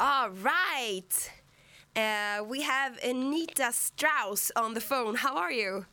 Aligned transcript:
All 0.00 0.30
right. 0.30 1.30
Uh, 1.96 2.44
we 2.44 2.62
have 2.62 2.98
Anita 3.02 3.72
Strauss 3.72 4.52
on 4.54 4.74
the 4.74 4.80
phone. 4.80 5.16
How 5.16 5.36
are 5.36 5.50
you? 5.50 5.86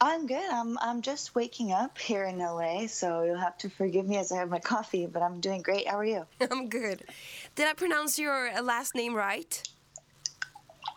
I'm 0.00 0.26
good. 0.26 0.50
I'm 0.50 0.78
I'm 0.78 1.02
just 1.02 1.34
waking 1.34 1.72
up 1.72 1.98
here 1.98 2.24
in 2.24 2.38
LA, 2.38 2.86
so 2.86 3.22
you'll 3.22 3.36
have 3.38 3.58
to 3.58 3.68
forgive 3.68 4.06
me 4.08 4.16
as 4.16 4.32
I 4.32 4.36
have 4.36 4.48
my 4.48 4.58
coffee, 4.58 5.06
but 5.06 5.22
I'm 5.22 5.40
doing 5.40 5.60
great. 5.60 5.86
How 5.86 5.98
are 5.98 6.04
you? 6.04 6.26
I'm 6.50 6.68
good. 6.70 7.04
Did 7.54 7.68
I 7.68 7.74
pronounce 7.74 8.18
your 8.18 8.48
uh, 8.48 8.62
last 8.62 8.94
name 8.94 9.14
right? 9.14 9.62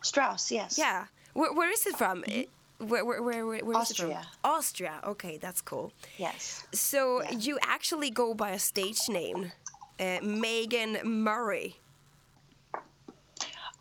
Strauss, 0.01 0.51
yes. 0.51 0.77
Yeah. 0.77 1.05
Where, 1.33 1.53
where 1.53 1.69
is 1.71 1.85
it 1.85 1.97
from? 1.97 2.23
Mm-hmm. 2.23 2.87
Where, 2.87 3.05
where, 3.05 3.21
where, 3.21 3.45
where, 3.45 3.65
where 3.65 3.81
is 3.81 3.91
it 3.91 3.97
from? 3.97 4.11
Austria. 4.11 4.27
Austria. 4.43 4.99
Okay, 5.05 5.37
that's 5.37 5.61
cool. 5.61 5.91
Yes. 6.17 6.65
So 6.73 7.21
Yeah. 7.23 7.31
you 7.37 7.59
actually 7.61 8.09
go 8.09 8.33
by 8.33 8.51
a 8.51 8.59
stage 8.59 9.09
name, 9.09 9.51
uh, 9.99 10.19
Mega 10.23 11.03
Murray. 11.03 11.75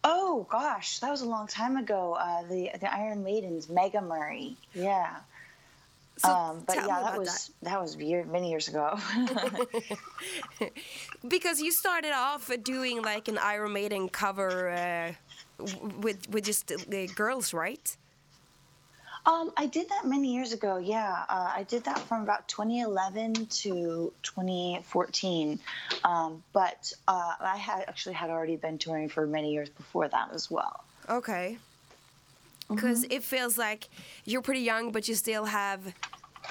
Oh 0.04 0.46
gosh, 0.50 0.98
that 0.98 1.10
was 1.10 1.22
a 1.22 1.26
long 1.26 1.46
time 1.46 1.76
ago. 1.76 2.14
Uh, 2.14 2.42
the 2.48 2.70
the 2.80 2.92
Iron 2.92 3.22
Maidens, 3.22 3.68
Mega 3.68 4.00
Murray. 4.00 4.56
Yeah. 4.74 5.16
So 6.18 6.30
um, 6.30 6.62
but 6.66 6.76
yeah, 6.76 7.00
that 7.02 7.18
was 7.18 7.50
that, 7.62 7.80
was 7.80 7.96
year, 7.96 8.24
many 8.24 8.50
years 8.50 8.68
ago. 8.68 8.98
because 11.28 11.60
you 11.60 11.72
started 11.72 12.12
off 12.12 12.50
doing 12.62 13.02
like 13.02 13.28
an 13.28 13.38
Iron 13.38 13.72
Maiden 13.72 14.08
cover 14.08 14.70
uh, 14.70 15.12
with 16.00 16.28
with 16.28 16.44
just 16.44 16.70
uh, 16.70 17.06
girls, 17.14 17.54
right? 17.54 17.96
Um, 19.24 19.52
I 19.56 19.66
did 19.66 19.88
that 19.88 20.04
many 20.04 20.34
years 20.34 20.52
ago. 20.52 20.78
Yeah, 20.78 21.24
uh, 21.28 21.52
I 21.54 21.64
did 21.68 21.84
that 21.84 21.98
from 22.00 22.22
about 22.22 22.48
2011 22.48 23.46
to 23.46 24.12
2014. 24.22 25.58
Um, 26.04 26.42
but 26.52 26.92
uh, 27.06 27.34
I 27.40 27.56
had 27.56 27.84
actually 27.86 28.14
had 28.14 28.30
already 28.30 28.56
been 28.56 28.78
touring 28.78 29.08
for 29.08 29.26
many 29.26 29.52
years 29.52 29.68
before 29.68 30.08
that 30.08 30.30
as 30.32 30.50
well. 30.50 30.84
Okay. 31.08 31.58
Because 32.68 33.04
it 33.04 33.22
feels 33.22 33.58
like 33.58 33.88
you're 34.24 34.42
pretty 34.42 34.60
young, 34.60 34.90
but 34.92 35.06
you 35.06 35.14
still 35.14 35.44
have 35.44 35.94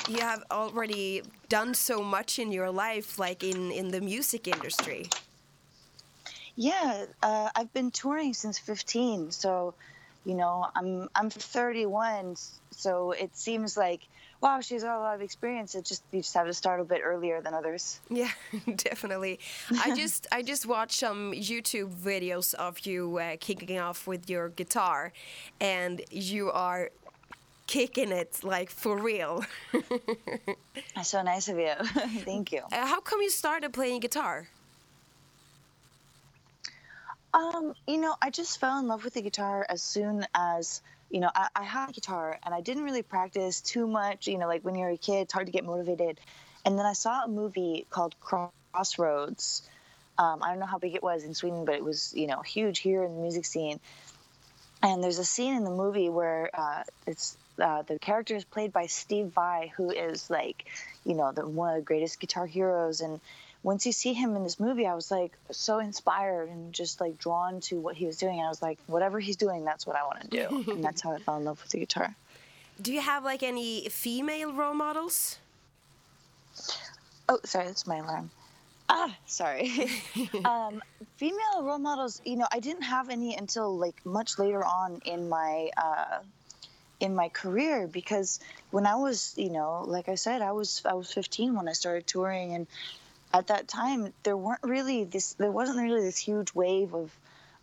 you 0.07 0.21
have 0.21 0.43
already 0.49 1.23
done 1.49 1.73
so 1.73 2.01
much 2.01 2.39
in 2.39 2.51
your 2.51 2.69
life, 2.69 3.19
like 3.19 3.43
in 3.43 3.71
in 3.71 3.89
the 3.89 3.99
music 3.99 4.47
industry. 4.47 5.09
Yeah, 6.55 7.05
uh, 7.23 7.49
I've 7.55 7.73
been 7.73 7.91
touring 7.91 8.33
since 8.33 8.59
15, 8.59 9.31
so 9.31 9.73
you 10.25 10.35
know 10.35 10.67
I'm 10.75 11.09
I'm 11.15 11.29
31, 11.29 12.35
so 12.71 13.11
it 13.11 13.35
seems 13.35 13.77
like 13.77 14.07
wow, 14.41 14.59
she's 14.59 14.83
got 14.83 14.97
a 14.97 14.99
lot 14.99 15.15
of 15.15 15.21
experience. 15.21 15.75
It 15.75 15.85
just 15.85 16.03
you 16.11 16.21
just 16.21 16.33
have 16.33 16.47
to 16.47 16.53
start 16.53 16.79
a 16.79 16.83
bit 16.83 17.01
earlier 17.03 17.41
than 17.41 17.53
others. 17.53 17.99
Yeah, 18.09 18.31
definitely. 18.75 19.39
I 19.79 19.95
just 20.01 20.27
I 20.31 20.41
just 20.41 20.65
watched 20.65 20.99
some 20.99 21.31
YouTube 21.31 21.93
videos 21.95 22.53
of 22.55 22.79
you 22.85 23.17
uh, 23.17 23.37
kicking 23.39 23.79
off 23.79 24.07
with 24.07 24.29
your 24.29 24.49
guitar, 24.49 25.13
and 25.59 26.01
you 26.11 26.51
are 26.51 26.89
kicking 27.67 28.11
it 28.11 28.43
like 28.43 28.69
for 28.69 28.97
real. 28.97 29.45
That's 30.95 31.09
so 31.09 31.21
nice 31.21 31.47
of 31.47 31.57
you. 31.57 31.73
Thank 32.25 32.51
you. 32.51 32.61
Uh, 32.71 32.85
how 32.85 32.99
come 32.99 33.21
you 33.21 33.29
started 33.29 33.71
playing 33.71 34.01
guitar? 34.01 34.49
Um, 37.33 37.73
you 37.87 37.97
know, 37.97 38.15
I 38.21 38.29
just 38.29 38.59
fell 38.59 38.79
in 38.79 38.87
love 38.87 39.03
with 39.03 39.13
the 39.13 39.21
guitar 39.21 39.65
as 39.69 39.81
soon 39.81 40.25
as 40.35 40.81
you 41.09 41.19
know 41.19 41.29
I, 41.33 41.47
I 41.55 41.63
had 41.63 41.89
a 41.89 41.93
guitar 41.93 42.37
and 42.43 42.53
I 42.53 42.61
didn't 42.61 42.83
really 42.83 43.03
practice 43.03 43.61
too 43.61 43.87
much. 43.87 44.27
You 44.27 44.37
know, 44.37 44.47
like 44.47 44.63
when 44.63 44.75
you're 44.75 44.89
a 44.89 44.97
kid, 44.97 45.21
it's 45.21 45.33
hard 45.33 45.45
to 45.45 45.51
get 45.51 45.63
motivated. 45.63 46.19
And 46.65 46.77
then 46.77 46.85
I 46.85 46.93
saw 46.93 47.23
a 47.23 47.27
movie 47.27 47.87
called 47.89 48.15
Crossroads. 48.19 49.63
Um, 50.17 50.43
I 50.43 50.49
don't 50.49 50.59
know 50.59 50.65
how 50.65 50.77
big 50.77 50.93
it 50.93 51.01
was 51.01 51.23
in 51.23 51.33
Sweden, 51.33 51.65
but 51.65 51.75
it 51.75 51.83
was 51.83 52.13
you 52.15 52.27
know 52.27 52.41
huge 52.41 52.79
here 52.79 53.03
in 53.03 53.15
the 53.15 53.21
music 53.21 53.45
scene. 53.45 53.79
And 54.83 55.03
there's 55.03 55.19
a 55.19 55.25
scene 55.25 55.55
in 55.55 55.63
the 55.63 55.71
movie 55.71 56.09
where 56.09 56.49
uh, 56.53 56.83
it's 57.05 57.37
uh, 57.59 57.83
the 57.83 57.99
character 57.99 58.35
is 58.35 58.43
played 58.43 58.73
by 58.73 58.87
Steve 58.87 59.27
Vai, 59.27 59.71
who 59.75 59.91
is 59.91 60.29
like, 60.29 60.65
you 61.05 61.13
know, 61.13 61.31
the, 61.31 61.47
one 61.47 61.69
of 61.69 61.75
the 61.75 61.85
greatest 61.85 62.19
guitar 62.19 62.45
heroes. 62.45 63.01
And 63.01 63.19
once 63.63 63.85
you 63.85 63.91
see 63.91 64.13
him 64.13 64.35
in 64.35 64.43
this 64.43 64.59
movie, 64.59 64.87
I 64.87 64.95
was 64.95 65.11
like 65.11 65.33
so 65.51 65.79
inspired 65.79 66.49
and 66.49 66.73
just 66.73 66.99
like 66.99 67.17
drawn 67.17 67.59
to 67.61 67.79
what 67.79 67.95
he 67.95 68.05
was 68.05 68.17
doing. 68.17 68.41
I 68.41 68.49
was 68.49 68.61
like, 68.61 68.79
whatever 68.87 69.19
he's 69.19 69.35
doing, 69.35 69.63
that's 69.63 69.85
what 69.85 69.95
I 69.95 70.03
want 70.03 70.21
to 70.21 70.27
do. 70.27 70.71
and 70.71 70.83
that's 70.83 71.01
how 71.01 71.13
I 71.13 71.19
fell 71.19 71.37
in 71.37 71.45
love 71.45 71.61
with 71.61 71.71
the 71.71 71.79
guitar. 71.79 72.15
Do 72.81 72.91
you 72.91 73.01
have 73.01 73.23
like 73.23 73.43
any 73.43 73.87
female 73.89 74.53
role 74.53 74.73
models? 74.73 75.37
Oh, 77.29 77.39
sorry, 77.43 77.67
that's 77.67 77.85
my 77.85 77.97
alarm. 77.97 78.31
Ah, 78.89 79.15
sorry. 79.25 79.71
um, 80.45 80.81
female 81.17 81.61
role 81.61 81.77
models, 81.77 82.21
you 82.25 82.35
know, 82.35 82.47
I 82.51 82.59
didn't 82.59 82.81
have 82.81 83.09
any 83.09 83.35
until 83.35 83.77
like 83.77 84.05
much 84.05 84.39
later 84.39 84.65
on 84.65 85.01
in 85.05 85.29
my 85.29 85.69
uh, 85.77 86.19
in 86.99 87.15
my 87.15 87.29
career 87.29 87.87
because 87.87 88.39
when 88.71 88.85
I 88.85 88.95
was, 88.95 89.33
you 89.37 89.49
know, 89.49 89.83
like 89.87 90.09
I 90.09 90.15
said, 90.15 90.41
I 90.41 90.51
was 90.51 90.81
I 90.85 90.93
was 90.93 91.11
15 91.13 91.55
when 91.55 91.69
I 91.69 91.73
started 91.73 92.05
touring, 92.07 92.53
and 92.53 92.67
at 93.33 93.47
that 93.47 93.67
time 93.67 94.13
there 94.23 94.37
weren't 94.37 94.63
really 94.63 95.03
this 95.03 95.33
there 95.33 95.51
wasn't 95.51 95.77
really 95.77 96.01
this 96.01 96.17
huge 96.17 96.53
wave 96.53 96.93
of 96.93 97.11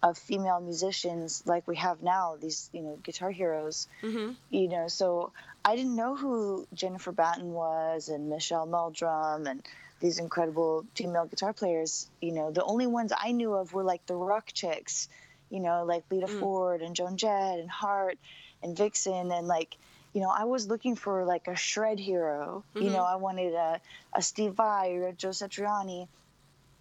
of 0.02 0.16
female 0.16 0.60
musicians 0.60 1.42
like 1.44 1.66
we 1.66 1.76
have 1.76 2.02
now 2.02 2.36
these 2.40 2.70
you 2.72 2.82
know 2.82 2.96
guitar 3.02 3.30
heroes. 3.30 3.88
Mm-hmm. 4.02 4.32
you 4.50 4.68
know 4.68 4.86
so 4.88 5.32
i 5.64 5.74
didn't 5.76 5.96
know 5.96 6.14
who 6.16 6.66
jennifer 6.72 7.12
batten 7.12 7.52
was 7.52 8.08
and 8.08 8.28
michelle 8.30 8.66
meldrum 8.66 9.46
and 9.46 9.62
these 10.00 10.20
incredible 10.20 10.86
female 10.94 11.26
guitar 11.26 11.52
players. 11.52 12.08
You 12.20 12.30
know 12.30 12.52
the 12.52 12.62
only 12.62 12.86
ones 12.86 13.12
i 13.16 13.32
knew 13.32 13.54
of 13.54 13.74
were 13.74 13.82
like 13.82 14.06
the 14.06 14.14
rock 14.14 14.50
chicks 14.52 15.08
you 15.50 15.60
know 15.60 15.84
like 15.84 16.04
lita 16.10 16.28
ford 16.28 16.82
and 16.82 16.94
joan 16.94 17.16
jett 17.16 17.58
and 17.58 17.70
heart 17.70 18.18
and 18.62 18.76
vixen 18.76 19.32
and 19.32 19.48
like 19.48 19.76
you 20.12 20.20
know 20.20 20.30
i 20.30 20.44
was 20.44 20.68
looking 20.68 20.96
for 20.96 21.24
like 21.24 21.48
a 21.48 21.56
shred 21.56 21.98
hero. 21.98 22.64
You 22.74 22.90
know 22.90 23.04
i 23.04 23.16
wanted 23.16 23.54
a, 23.54 23.80
a 24.12 24.22
steve 24.22 24.54
vai 24.54 24.92
or 24.92 25.08
a 25.08 25.12
joe 25.12 25.30
satriani 25.30 26.08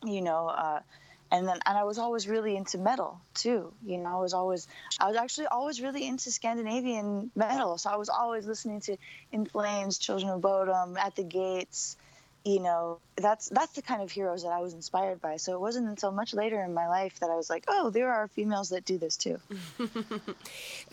you 0.05 0.21
know 0.21 0.47
uh, 0.47 0.79
and 1.31 1.47
then 1.47 1.59
and 1.65 1.77
i 1.77 1.83
was 1.83 1.97
always 1.97 2.27
really 2.27 2.55
into 2.55 2.77
metal 2.77 3.19
too. 3.33 3.73
You 3.85 3.97
know 3.97 4.17
i 4.17 4.21
was 4.21 4.33
always 4.33 4.67
i 4.99 5.07
was 5.07 5.17
actually 5.17 5.47
always 5.47 5.81
really 5.81 6.07
into 6.07 6.31
scandinavian 6.31 7.31
metal. 7.35 7.77
So 7.77 7.89
i 7.89 7.97
was 7.97 8.09
always 8.09 8.45
listening 8.47 8.81
to 8.81 8.97
in 9.31 9.45
flames 9.45 9.97
children 9.97 10.29
of 10.31 10.41
bodom 10.41 10.97
at 10.97 11.15
the 11.15 11.23
gates 11.23 11.97
you 12.53 12.59
know 12.67 12.99
that's 13.25 13.45
that's 13.49 13.73
the 13.73 13.81
kind 13.81 14.01
of 14.05 14.09
heroes 14.17 14.41
that 14.43 14.53
i 14.59 14.61
was 14.67 14.73
inspired 14.81 15.19
by 15.27 15.35
so 15.43 15.49
it 15.57 15.61
wasn't 15.67 15.85
until 15.93 16.11
much 16.21 16.31
later 16.41 16.59
in 16.67 16.71
my 16.81 16.87
life 16.97 17.15
that 17.19 17.29
i 17.29 17.35
was 17.41 17.49
like 17.49 17.63
oh 17.67 17.89
there 17.97 18.09
are 18.17 18.25
females 18.37 18.69
that 18.69 18.83
do 18.85 18.97
this 18.97 19.15
too 19.25 19.37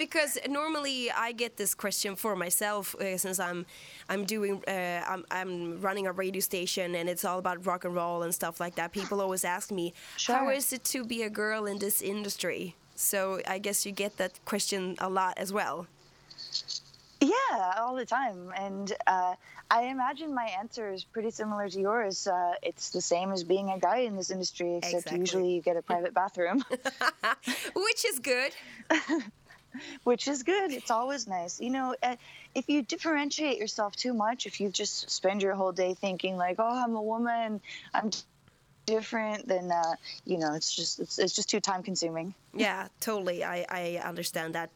Because 0.04 0.32
normally 0.48 1.10
I 1.10 1.32
get 1.32 1.56
this 1.56 1.75
question 1.75 2.16
for 2.16 2.34
myself 2.37 2.94
uh, 2.97 3.16
since 3.25 3.38
I'm 3.38 3.60
I'm 4.09 4.25
doing 4.25 4.62
uh, 4.66 5.03
I'm 5.12 5.22
I'm 5.31 5.81
running 5.87 6.06
a 6.06 6.12
radio 6.12 6.41
station 6.41 6.94
and 6.98 7.09
it's 7.09 7.25
all 7.25 7.38
about 7.38 7.65
rock 7.66 7.84
and 7.84 7.94
roll 7.94 8.22
and 8.25 8.32
stuff 8.34 8.56
like 8.65 8.75
that. 8.78 8.88
People 8.92 9.21
always 9.21 9.44
ask 9.44 9.71
me 9.71 9.86
how 10.26 10.44
Sure. 10.44 10.53
is 10.53 10.72
it 10.72 10.82
to 10.94 11.04
be 11.04 11.22
a 11.22 11.31
girl 11.31 11.66
in 11.66 11.78
this 11.78 12.03
industry. 12.03 12.75
So 12.97 13.41
I 13.47 13.59
guess 13.59 13.86
you 13.86 13.92
get 13.92 14.16
that 14.16 14.32
question 14.44 14.97
a 14.98 15.09
lot 15.09 15.34
as 15.36 15.53
well. 15.53 15.86
Yeah, 17.24 17.74
all 17.78 17.94
the 17.94 18.04
time. 18.04 18.52
And 18.56 18.92
uh, 19.06 19.34
I 19.70 19.84
imagine 19.84 20.34
my 20.34 20.50
answer 20.58 20.92
is 20.92 21.04
pretty 21.04 21.30
similar 21.30 21.68
to 21.68 21.80
yours. 21.80 22.26
Uh, 22.26 22.54
it's 22.62 22.90
the 22.90 23.00
same 23.00 23.32
as 23.32 23.44
being 23.44 23.70
a 23.70 23.78
guy 23.78 23.98
in 23.98 24.16
this 24.16 24.30
industry, 24.30 24.76
except 24.76 24.94
exactly. 24.94 25.20
usually 25.20 25.54
you 25.54 25.62
get 25.62 25.76
a 25.76 25.82
private 25.82 26.12
bathroom, 26.20 26.62
which 27.74 28.04
is 28.04 28.18
good. 28.18 28.52
which 30.04 30.28
is 30.28 30.42
good. 30.42 30.70
It's 30.72 30.90
always 30.90 31.26
nice. 31.26 31.60
You 31.60 31.70
know, 31.70 31.94
uh, 32.02 32.16
if 32.54 32.68
you 32.68 32.82
differentiate 32.82 33.58
yourself 33.58 33.96
too 33.96 34.12
much, 34.12 34.46
if 34.46 34.60
you 34.60 34.68
just 34.68 35.10
spend 35.10 35.42
your 35.42 35.54
whole 35.54 35.72
day 35.72 35.94
thinking, 35.94 36.36
like, 36.36 36.56
oh, 36.58 36.84
I'm 36.84 36.94
a 36.94 37.02
woman, 37.02 37.60
I'm 37.92 38.10
different 38.86 39.48
then 39.48 39.72
uh, 39.72 39.94
you 40.26 40.36
know 40.36 40.52
it's 40.52 40.76
just 40.76 41.00
it's, 41.00 41.18
it's 41.18 41.34
just 41.34 41.48
too 41.48 41.59
time 41.59 41.82
consuming 41.82 42.34
yeah 42.53 42.86
totally 43.00 43.42
i 43.42 43.65
i 43.70 43.98
understand 44.04 44.54
that 44.54 44.68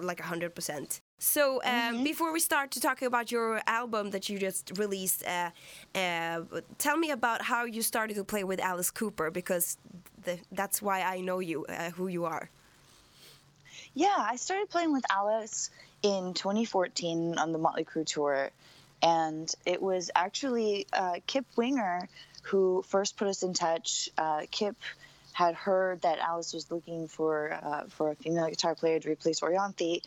like 0.00 0.22
100% 0.22 1.00
so, 1.18 1.62
uh, 1.62 1.66
mm-hmm. 1.66 2.04
before 2.04 2.32
we 2.32 2.40
start 2.40 2.72
to 2.72 2.80
talk 2.80 3.02
about 3.02 3.30
your 3.30 3.60
album 3.66 4.10
that 4.10 4.28
you 4.28 4.38
just 4.38 4.72
released, 4.76 5.24
uh, 5.26 5.50
uh, 5.94 6.40
tell 6.78 6.96
me 6.96 7.10
about 7.10 7.42
how 7.42 7.64
you 7.64 7.82
started 7.82 8.14
to 8.16 8.24
play 8.24 8.44
with 8.44 8.60
Alice 8.60 8.90
Cooper 8.90 9.30
because 9.30 9.78
the, 10.24 10.38
that's 10.52 10.82
why 10.82 11.02
I 11.02 11.20
know 11.20 11.38
you, 11.38 11.66
uh, 11.66 11.90
who 11.90 12.08
you 12.08 12.24
are. 12.24 12.50
Yeah, 13.94 14.14
I 14.16 14.36
started 14.36 14.68
playing 14.70 14.92
with 14.92 15.04
Alice 15.10 15.70
in 16.02 16.34
2014 16.34 17.38
on 17.38 17.52
the 17.52 17.58
Motley 17.58 17.84
Crue 17.84 18.04
tour, 18.04 18.50
and 19.00 19.52
it 19.64 19.80
was 19.80 20.10
actually 20.16 20.86
uh, 20.92 21.20
Kip 21.26 21.46
Winger 21.56 22.08
who 22.42 22.84
first 22.88 23.16
put 23.16 23.28
us 23.28 23.42
in 23.42 23.54
touch. 23.54 24.10
Uh, 24.18 24.42
Kip 24.50 24.76
had 25.32 25.54
heard 25.54 26.02
that 26.02 26.18
Alice 26.18 26.52
was 26.52 26.70
looking 26.70 27.08
for 27.08 27.86
for 27.88 28.10
a 28.10 28.14
female 28.16 28.48
guitar 28.48 28.74
player 28.74 29.00
to 29.00 29.10
replace 29.10 29.40
Orianthi 29.40 30.02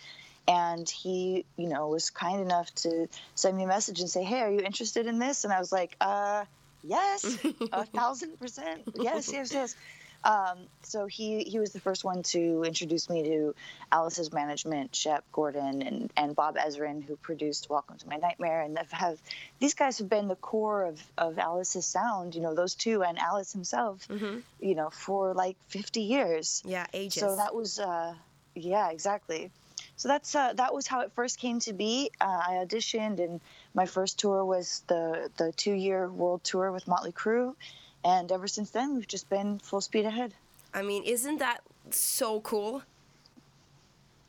and 0.48 0.90
he, 0.90 1.46
you 1.58 1.68
know, 1.68 1.88
was 1.90 2.10
kind 2.10 2.42
enough 2.42 2.74
to 2.76 3.08
send 3.36 3.58
me 3.58 3.64
a 3.64 3.68
message 3.68 4.00
and 4.00 4.10
say, 4.10 4.24
"Hey, 4.24 4.42
are 4.42 4.52
you 4.52 4.62
interested 4.62 5.08
in 5.08 5.20
this?" 5.20 5.44
And 5.44 5.54
I 5.54 5.60
was 5.60 5.72
like, 5.72 5.96
"Uh, 6.00 6.46
yes, 6.84 7.38
a 7.72 7.86
thousand 7.98 8.40
percent, 8.40 8.84
yes, 8.96 9.32
yes, 9.32 9.54
yes." 9.54 9.76
Um, 10.24 10.58
so 10.82 11.06
he 11.06 11.44
he 11.44 11.60
was 11.60 11.72
the 11.72 11.80
first 11.80 12.04
one 12.04 12.24
to 12.24 12.64
introduce 12.64 13.10
me 13.10 13.24
to 13.24 13.56
Alice's 13.92 14.34
management, 14.34 14.96
Shep 14.96 15.24
Gordon 15.32 15.82
and 15.82 16.12
and 16.18 16.36
Bob 16.36 16.58
Ezrin, 16.58 17.04
who 17.04 17.16
produced 17.18 17.70
Welcome 17.70 17.98
to 17.98 18.08
My 18.08 18.18
Nightmare, 18.18 18.62
and 18.62 18.78
have 18.92 19.22
these 19.60 19.74
guys 19.74 20.00
have 20.00 20.10
been 20.10 20.28
the 20.28 20.36
core 20.36 20.86
of 20.86 21.02
of 21.18 21.38
Alice's 21.38 21.86
sound. 21.86 22.36
You 22.36 22.42
know, 22.42 22.56
those 22.56 22.76
two 22.76 23.04
and 23.04 23.18
Alice 23.20 23.54
himself. 23.54 24.08
Mm-hmm. 24.08 24.40
You 24.60 24.76
know, 24.76 24.90
for 24.90 25.34
like 25.34 25.56
50 25.68 26.02
years. 26.02 26.64
Yeah, 26.66 26.88
ages. 26.94 27.22
So 27.22 27.36
that 27.36 27.54
was, 27.54 27.80
uh, 27.80 28.16
yeah, 28.56 28.90
exactly. 28.90 29.52
So 29.98 30.08
that's 30.08 30.36
uh, 30.36 30.54
that 30.54 30.74
was 30.74 30.86
how 30.86 31.02
it 31.02 31.12
first 31.14 31.40
came 31.40 31.60
to 31.62 31.74
be. 31.74 32.12
Uh, 32.22 32.26
I 32.26 32.52
auditioned, 32.64 33.20
and 33.20 33.42
my 33.74 33.88
first 33.88 34.20
tour 34.20 34.46
was 34.46 34.84
the 34.88 35.30
the 35.38 35.52
two 35.54 35.74
year 35.74 36.08
world 36.08 36.44
tour 36.44 36.72
with 36.72 36.88
Motley 36.88 37.12
Crue. 37.12 37.56
And 38.06 38.32
ever 38.32 38.48
since 38.48 38.70
then 38.70 38.96
we've 38.96 39.08
just 39.08 39.28
been 39.28 39.60
full 39.60 39.82
speed 39.82 40.06
ahead. 40.06 40.34
I 40.74 40.84
mean 40.84 41.04
isn't 41.04 41.40
that 41.40 41.62
so 41.90 42.40
cool? 42.42 42.84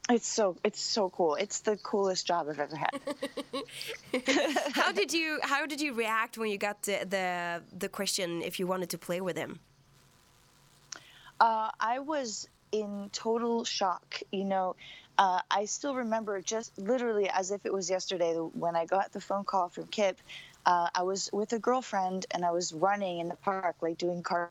It's 0.08 0.26
so 0.26 0.56
it's 0.64 0.80
so 0.80 1.10
cool. 1.10 1.34
It's 1.34 1.60
the 1.60 1.76
coolest 1.76 2.26
job 2.26 2.48
i've 2.48 2.58
ever 2.58 2.74
had. 2.74 2.98
How 4.72 4.90
did 4.90 5.12
you 5.12 5.38
how 5.42 5.66
did 5.66 5.82
you 5.82 5.92
react 5.92 6.38
when 6.38 6.50
you 6.50 6.56
got 6.56 6.82
the 6.84 7.06
the, 7.06 7.62
the 7.78 7.88
question 7.90 8.40
if 8.40 8.58
you 8.58 8.66
wanted 8.66 8.88
to 8.90 8.98
play 8.98 9.20
with 9.20 9.36
him? 9.36 9.60
Uh, 11.38 11.70
i 11.78 11.98
was 11.98 12.48
in 12.72 13.08
total 13.12 13.64
shock 13.64 14.20
you 14.32 14.44
know 14.44 14.74
uh, 15.18 15.40
I 15.50 15.66
still 15.66 15.96
remember 15.96 16.40
just 16.40 16.78
literally 16.78 17.28
as 17.28 17.50
if 17.50 17.66
it 17.66 17.72
was 17.72 17.90
yesterday 17.90 18.34
when 18.34 18.76
I 18.76 18.86
got 18.86 19.12
the 19.12 19.20
phone 19.20 19.44
call 19.44 19.68
from 19.68 19.86
Kip 19.88 20.18
uh, 20.68 20.90
I 20.94 21.02
was 21.02 21.30
with 21.32 21.54
a 21.54 21.58
girlfriend 21.58 22.26
and 22.30 22.44
I 22.44 22.50
was 22.50 22.74
running 22.74 23.20
in 23.20 23.28
the 23.28 23.36
park, 23.36 23.76
like 23.80 23.96
doing 23.96 24.22
cardio. 24.22 24.50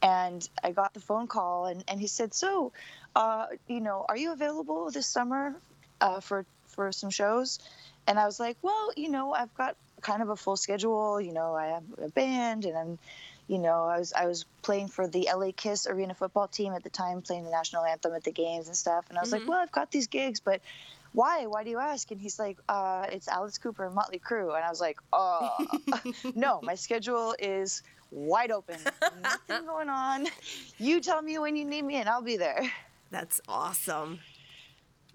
And 0.00 0.48
I 0.62 0.70
got 0.70 0.94
the 0.94 1.00
phone 1.00 1.26
call, 1.26 1.66
and, 1.66 1.82
and 1.88 2.00
he 2.00 2.06
said, 2.06 2.32
"So, 2.32 2.72
uh, 3.16 3.46
you 3.66 3.80
know, 3.80 4.06
are 4.08 4.16
you 4.16 4.32
available 4.32 4.92
this 4.92 5.08
summer 5.08 5.56
uh, 6.00 6.20
for 6.20 6.46
for 6.68 6.92
some 6.92 7.10
shows?" 7.10 7.58
And 8.06 8.16
I 8.16 8.24
was 8.26 8.38
like, 8.38 8.58
"Well, 8.62 8.92
you 8.96 9.10
know, 9.10 9.32
I've 9.32 9.52
got 9.56 9.74
kind 10.00 10.22
of 10.22 10.28
a 10.28 10.36
full 10.36 10.56
schedule. 10.56 11.20
You 11.20 11.32
know, 11.32 11.52
I 11.52 11.66
have 11.66 11.82
a 12.00 12.08
band, 12.10 12.64
and 12.64 12.78
I'm, 12.78 12.98
you 13.48 13.58
know, 13.58 13.84
I 13.84 13.98
was 13.98 14.12
I 14.12 14.26
was 14.26 14.44
playing 14.62 14.88
for 14.88 15.08
the 15.08 15.28
LA 15.34 15.50
Kiss 15.56 15.86
arena 15.86 16.14
football 16.14 16.46
team 16.46 16.74
at 16.74 16.84
the 16.84 16.90
time, 16.90 17.22
playing 17.22 17.44
the 17.44 17.50
national 17.50 17.84
anthem 17.84 18.14
at 18.14 18.22
the 18.22 18.30
games 18.30 18.68
and 18.68 18.76
stuff. 18.76 19.06
And 19.08 19.16
I 19.16 19.22
was 19.22 19.30
mm-hmm. 19.30 19.40
like, 19.40 19.48
well, 19.48 19.58
I've 19.58 19.72
got 19.72 19.90
these 19.90 20.06
gigs, 20.06 20.38
but 20.38 20.60
why? 21.12 21.46
Why 21.46 21.64
do 21.64 21.70
you 21.70 21.78
ask? 21.78 22.10
And 22.10 22.20
he's 22.20 22.38
like, 22.38 22.58
uh, 22.68 23.06
it's 23.10 23.26
Alice 23.26 23.56
Cooper 23.56 23.86
and 23.86 23.94
Motley 23.94 24.18
Crue. 24.18 24.54
And 24.54 24.64
I 24.64 24.68
was 24.68 24.80
like, 24.80 24.98
oh, 25.12 25.56
no, 26.34 26.60
my 26.62 26.74
schedule 26.74 27.34
is 27.38 27.82
wide 28.10 28.50
open. 28.50 28.78
Nothing 29.22 29.66
going 29.66 29.88
on. 29.88 30.26
You 30.78 31.00
tell 31.00 31.22
me 31.22 31.38
when 31.38 31.56
you 31.56 31.64
need 31.64 31.82
me 31.82 31.96
and 31.96 32.08
I'll 32.08 32.22
be 32.22 32.36
there. 32.36 32.70
That's 33.10 33.40
awesome. 33.48 34.20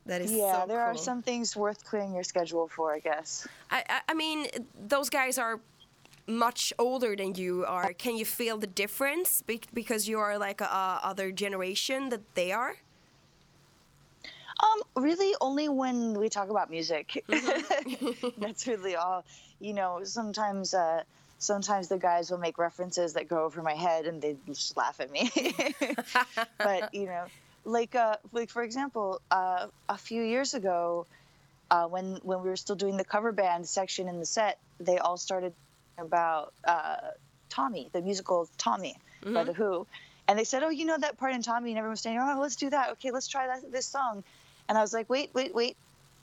That 0.05 0.21
is 0.21 0.31
yeah. 0.31 0.61
So 0.61 0.67
there 0.67 0.79
cool. 0.79 0.87
are 0.87 0.97
some 0.97 1.21
things 1.21 1.55
worth 1.55 1.85
clearing 1.85 2.13
your 2.13 2.23
schedule 2.23 2.67
for, 2.67 2.93
I 2.93 2.99
guess. 2.99 3.47
I, 3.71 3.83
I, 3.87 4.01
I 4.09 4.13
mean, 4.13 4.47
those 4.87 5.09
guys 5.09 5.37
are 5.37 5.59
much 6.27 6.73
older 6.79 7.15
than 7.15 7.35
you 7.35 7.65
are. 7.65 7.93
Can 7.93 8.15
you 8.15 8.25
feel 8.25 8.57
the 8.57 8.67
difference 8.67 9.43
because 9.73 10.07
you 10.07 10.19
are 10.19 10.37
like 10.37 10.61
a, 10.61 10.65
a 10.65 10.99
other 11.03 11.31
generation 11.31 12.09
that 12.09 12.35
they 12.35 12.51
are? 12.51 12.75
Um, 14.63 15.03
really, 15.03 15.33
only 15.41 15.67
when 15.67 16.17
we 16.17 16.29
talk 16.29 16.49
about 16.49 16.69
music. 16.69 17.23
Mm-hmm. 17.27 18.27
That's 18.41 18.67
really 18.67 18.95
all. 18.95 19.25
You 19.59 19.73
know, 19.73 20.01
sometimes, 20.03 20.73
uh, 20.73 21.03
sometimes 21.39 21.87
the 21.87 21.97
guys 21.97 22.31
will 22.31 22.37
make 22.37 22.57
references 22.57 23.13
that 23.13 23.27
go 23.27 23.43
over 23.43 23.61
my 23.61 23.73
head, 23.73 24.05
and 24.05 24.21
they 24.21 24.35
just 24.47 24.77
laugh 24.77 24.99
at 24.99 25.11
me. 25.11 25.31
but 26.57 26.93
you 26.93 27.05
know, 27.05 27.25
like, 27.65 27.95
uh, 27.95 28.17
like 28.31 28.49
for 28.49 28.63
example, 28.63 29.21
uh, 29.31 29.67
a 29.89 29.97
few 29.97 30.21
years 30.21 30.53
ago, 30.53 31.07
uh, 31.71 31.87
when 31.87 32.19
when 32.23 32.41
we 32.43 32.49
were 32.49 32.55
still 32.55 32.75
doing 32.75 32.97
the 32.97 33.05
cover 33.05 33.31
band 33.31 33.67
section 33.67 34.07
in 34.07 34.19
the 34.19 34.25
set, 34.25 34.59
they 34.79 34.97
all 34.97 35.17
started 35.17 35.53
about 35.97 36.53
uh, 36.65 36.97
Tommy, 37.49 37.89
the 37.93 38.01
musical 38.01 38.49
Tommy 38.57 38.97
mm-hmm. 39.23 39.33
by 39.33 39.43
the 39.43 39.53
Who. 39.53 39.87
And 40.27 40.39
they 40.39 40.45
said, 40.45 40.63
"Oh, 40.63 40.69
you 40.69 40.85
know 40.85 40.97
that 40.97 41.17
part 41.17 41.33
in 41.33 41.41
Tommy?" 41.41 41.71
And 41.71 41.77
everyone 41.77 41.93
was 41.93 42.01
saying, 42.01 42.17
"Oh, 42.17 42.37
let's 42.39 42.55
do 42.55 42.69
that. 42.69 42.91
Okay, 42.91 43.11
let's 43.11 43.27
try 43.27 43.47
that 43.47 43.71
this 43.71 43.85
song." 43.85 44.23
And 44.69 44.77
I 44.77 44.81
was 44.81 44.93
like, 44.93 45.09
wait, 45.09 45.31
wait, 45.33 45.53
wait, 45.53 45.77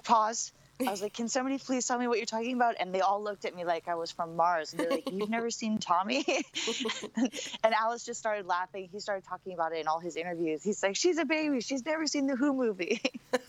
pause. 0.05 0.53
I 0.81 0.91
was 0.91 1.03
like, 1.03 1.13
can 1.13 1.29
somebody 1.29 1.59
please 1.59 1.87
tell 1.87 1.99
me 1.99 2.09
what 2.09 2.17
you're 2.17 2.25
talking 2.25 2.55
about? 2.55 2.77
And 2.81 2.95
they 2.95 3.01
all 3.01 3.23
looked 3.23 3.45
at 3.45 3.55
me 3.55 3.65
like 3.65 3.87
I 3.87 3.97
was 3.97 4.11
from 4.11 4.37
Mars. 4.37 4.73
And 4.73 4.81
they're 4.81 4.91
like, 4.91 5.13
you've 5.13 5.29
never 5.29 5.51
seen 5.51 5.77
Tommy? 5.77 6.25
and 7.63 7.75
Alice 7.75 8.07
just 8.07 8.19
started 8.19 8.47
laughing. 8.47 8.89
He 8.91 8.99
started 8.99 9.27
talking 9.29 9.53
about 9.53 9.75
it 9.75 9.81
in 9.81 9.89
all 9.89 10.01
his 10.01 10.17
interviews. 10.17 10.63
He's 10.63 10.83
like, 10.83 10.97
she's 10.97 11.19
a 11.19 11.27
baby. 11.27 11.61
She's 11.61 11.85
never 11.85 12.07
seen 12.07 12.27
the 12.27 12.35
Who 12.35 12.55
movie. 12.55 13.03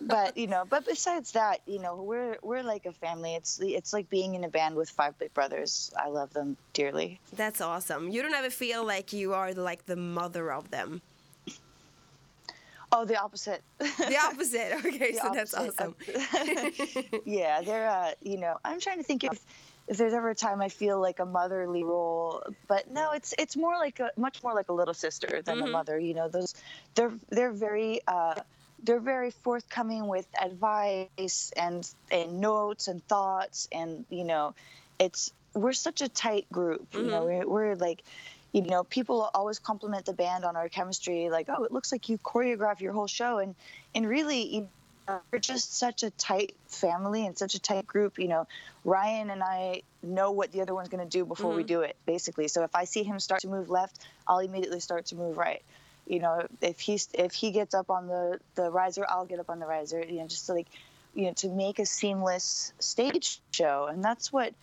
but 0.00 0.36
you 0.36 0.46
know, 0.46 0.64
but 0.68 0.86
besides 0.86 1.32
that, 1.32 1.60
you 1.66 1.78
know, 1.78 1.96
we're 1.96 2.36
we're 2.42 2.62
like 2.62 2.86
a 2.86 2.92
family. 2.92 3.34
It's 3.34 3.60
it's 3.60 3.92
like 3.92 4.08
being 4.10 4.34
in 4.34 4.44
a 4.44 4.48
band 4.48 4.74
with 4.76 4.90
five 4.90 5.18
big 5.18 5.32
brothers. 5.34 5.92
I 5.96 6.08
love 6.08 6.32
them 6.32 6.56
dearly. 6.72 7.20
That's 7.34 7.60
awesome. 7.60 8.08
You 8.10 8.22
don't 8.22 8.34
ever 8.34 8.50
feel 8.50 8.84
like 8.84 9.12
you 9.12 9.34
are 9.34 9.52
like 9.52 9.86
the 9.86 9.96
mother 9.96 10.52
of 10.52 10.70
them. 10.70 11.02
Oh, 12.96 13.04
the 13.04 13.20
opposite. 13.20 13.62
The 13.78 14.18
opposite. 14.22 14.72
Okay, 14.86 15.12
the 15.12 15.18
so 15.18 15.28
opposite. 15.28 15.34
that's 15.34 15.54
awesome. 15.54 17.20
yeah, 17.24 17.60
they're. 17.60 17.88
Uh, 17.88 18.12
you 18.22 18.38
know, 18.38 18.56
I'm 18.64 18.78
trying 18.78 18.98
to 18.98 19.02
think 19.02 19.24
if 19.24 19.40
if 19.88 19.96
there's 19.98 20.14
ever 20.14 20.30
a 20.30 20.34
time 20.34 20.62
I 20.62 20.68
feel 20.68 21.00
like 21.00 21.18
a 21.18 21.26
motherly 21.26 21.82
role, 21.82 22.42
but 22.68 22.88
no, 22.90 23.10
it's 23.10 23.34
it's 23.36 23.56
more 23.56 23.76
like 23.76 23.98
a 23.98 24.10
much 24.16 24.42
more 24.44 24.54
like 24.54 24.68
a 24.68 24.72
little 24.72 24.94
sister 24.94 25.42
than 25.42 25.58
mm-hmm. 25.58 25.66
a 25.66 25.70
mother. 25.70 25.98
You 25.98 26.14
know, 26.14 26.28
those 26.28 26.54
they're 26.94 27.12
they're 27.30 27.52
very. 27.52 28.00
Uh, 28.06 28.40
they're 28.84 29.00
very 29.00 29.30
forthcoming 29.30 30.06
with 30.06 30.26
advice 30.40 31.52
and 31.56 31.88
and 32.10 32.40
notes 32.40 32.88
and 32.88 33.06
thoughts 33.08 33.68
and 33.72 34.04
you 34.10 34.24
know 34.24 34.54
it's 34.98 35.32
we're 35.54 35.72
such 35.72 36.02
a 36.02 36.08
tight 36.08 36.46
group 36.52 36.86
you 36.92 37.00
mm-hmm. 37.00 37.10
know 37.10 37.24
we're, 37.24 37.48
we're 37.48 37.74
like 37.76 38.02
you 38.54 38.62
know, 38.62 38.84
people 38.84 39.28
always 39.34 39.58
compliment 39.58 40.06
the 40.06 40.12
band 40.12 40.44
on 40.44 40.54
our 40.54 40.68
chemistry, 40.68 41.28
like, 41.28 41.48
oh, 41.48 41.64
it 41.64 41.72
looks 41.72 41.90
like 41.90 42.08
you 42.08 42.18
choreograph 42.18 42.80
your 42.80 42.92
whole 42.92 43.08
show. 43.08 43.38
And, 43.38 43.56
and 43.96 44.08
really, 44.08 44.46
you 44.46 44.68
know, 45.08 45.20
we're 45.32 45.40
just 45.40 45.76
such 45.76 46.04
a 46.04 46.10
tight 46.10 46.54
family 46.68 47.26
and 47.26 47.36
such 47.36 47.56
a 47.56 47.58
tight 47.58 47.84
group. 47.84 48.16
You 48.16 48.28
know, 48.28 48.46
Ryan 48.84 49.30
and 49.30 49.42
I 49.42 49.82
know 50.04 50.30
what 50.30 50.52
the 50.52 50.60
other 50.60 50.72
one's 50.72 50.88
going 50.88 51.02
to 51.02 51.10
do 51.10 51.24
before 51.24 51.50
mm-hmm. 51.50 51.56
we 51.56 51.64
do 51.64 51.80
it, 51.80 51.96
basically. 52.06 52.46
So 52.46 52.62
if 52.62 52.76
I 52.76 52.84
see 52.84 53.02
him 53.02 53.18
start 53.18 53.40
to 53.40 53.48
move 53.48 53.70
left, 53.70 54.06
I'll 54.28 54.38
immediately 54.38 54.78
start 54.78 55.06
to 55.06 55.16
move 55.16 55.36
right. 55.36 55.62
You 56.06 56.20
know, 56.20 56.46
if 56.60 56.80
he's 56.80 57.08
if 57.14 57.32
he 57.32 57.50
gets 57.50 57.74
up 57.74 57.90
on 57.90 58.06
the 58.06 58.38
the 58.54 58.70
riser, 58.70 59.06
I'll 59.08 59.26
get 59.26 59.40
up 59.40 59.50
on 59.50 59.58
the 59.58 59.66
riser. 59.66 60.04
You 60.04 60.20
know, 60.20 60.26
just 60.26 60.46
to 60.46 60.54
like, 60.54 60.68
you 61.14 61.26
know, 61.26 61.32
to 61.34 61.48
make 61.48 61.78
a 61.78 61.86
seamless 61.86 62.72
stage 62.78 63.40
show, 63.50 63.86
and 63.86 64.04
that's 64.04 64.32
what 64.32 64.54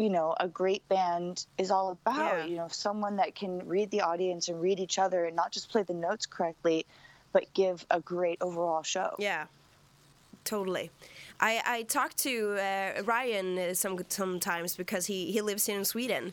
you 0.00 0.08
know 0.08 0.34
a 0.40 0.48
great 0.48 0.88
band 0.88 1.44
is 1.58 1.70
all 1.70 1.90
about 1.90 2.38
yeah. 2.38 2.44
you 2.46 2.56
know 2.56 2.68
someone 2.68 3.16
that 3.16 3.34
can 3.34 3.58
read 3.68 3.90
the 3.90 4.00
audience 4.00 4.48
and 4.48 4.60
read 4.60 4.80
each 4.80 4.98
other 4.98 5.26
and 5.26 5.36
not 5.36 5.52
just 5.52 5.68
play 5.70 5.82
the 5.82 5.92
notes 5.92 6.24
correctly 6.24 6.86
but 7.32 7.52
give 7.52 7.84
a 7.90 8.00
great 8.00 8.38
overall 8.40 8.82
show 8.82 9.14
yeah 9.18 9.44
totally 10.42 10.90
i 11.38 11.60
i 11.66 11.82
talked 11.82 12.16
to 12.16 12.56
uh, 12.58 13.02
ryan 13.02 13.74
some 13.74 13.98
sometimes 14.08 14.74
because 14.74 15.04
he 15.04 15.30
he 15.30 15.42
lives 15.42 15.68
in 15.68 15.84
sweden 15.84 16.32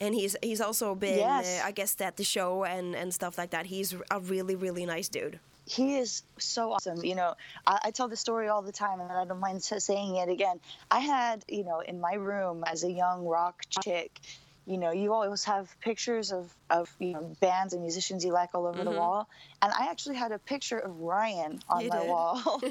and 0.00 0.14
he's 0.14 0.36
he's 0.42 0.60
also 0.60 0.94
been 0.94 1.18
yes. 1.18 1.60
uh, 1.60 1.66
i 1.66 1.70
guess 1.70 2.00
at 2.00 2.16
the 2.16 2.24
show 2.24 2.64
and 2.64 2.94
and 2.94 3.12
stuff 3.12 3.38
like 3.38 3.50
that 3.50 3.66
he's 3.66 3.94
a 4.10 4.20
really 4.20 4.54
really 4.54 4.86
nice 4.86 5.08
dude 5.08 5.38
he 5.68 5.98
is 5.98 6.22
so 6.38 6.72
awesome. 6.72 7.04
You 7.04 7.14
know, 7.14 7.34
I, 7.66 7.78
I, 7.84 7.90
tell 7.90 8.08
the 8.08 8.16
story 8.16 8.48
all 8.48 8.62
the 8.62 8.72
time, 8.72 9.00
and 9.00 9.12
I 9.12 9.24
don't 9.26 9.38
mind 9.38 9.62
saying 9.62 10.16
it 10.16 10.28
again. 10.30 10.60
I 10.90 11.00
had, 11.00 11.44
you 11.46 11.64
know, 11.64 11.80
in 11.80 12.00
my 12.00 12.14
room 12.14 12.64
as 12.66 12.84
a 12.84 12.90
young 12.90 13.26
rock 13.26 13.62
chick, 13.82 14.18
you 14.66 14.78
know, 14.78 14.92
you 14.92 15.12
always 15.12 15.44
have 15.44 15.68
pictures 15.80 16.32
of, 16.32 16.54
of 16.70 16.94
you 16.98 17.12
know 17.12 17.36
bands 17.40 17.72
and 17.72 17.82
musicians 17.82 18.24
you 18.24 18.32
like 18.32 18.50
all 18.54 18.66
over 18.66 18.78
mm-hmm. 18.78 18.92
the 18.92 18.98
wall, 18.98 19.28
and 19.62 19.72
I 19.72 19.90
actually 19.90 20.16
had 20.16 20.32
a 20.32 20.38
picture 20.38 20.78
of 20.78 21.00
Ryan 21.00 21.60
on 21.68 21.82
you 21.82 21.88
my 21.88 21.98
did. 22.00 22.08
wall. 22.08 22.62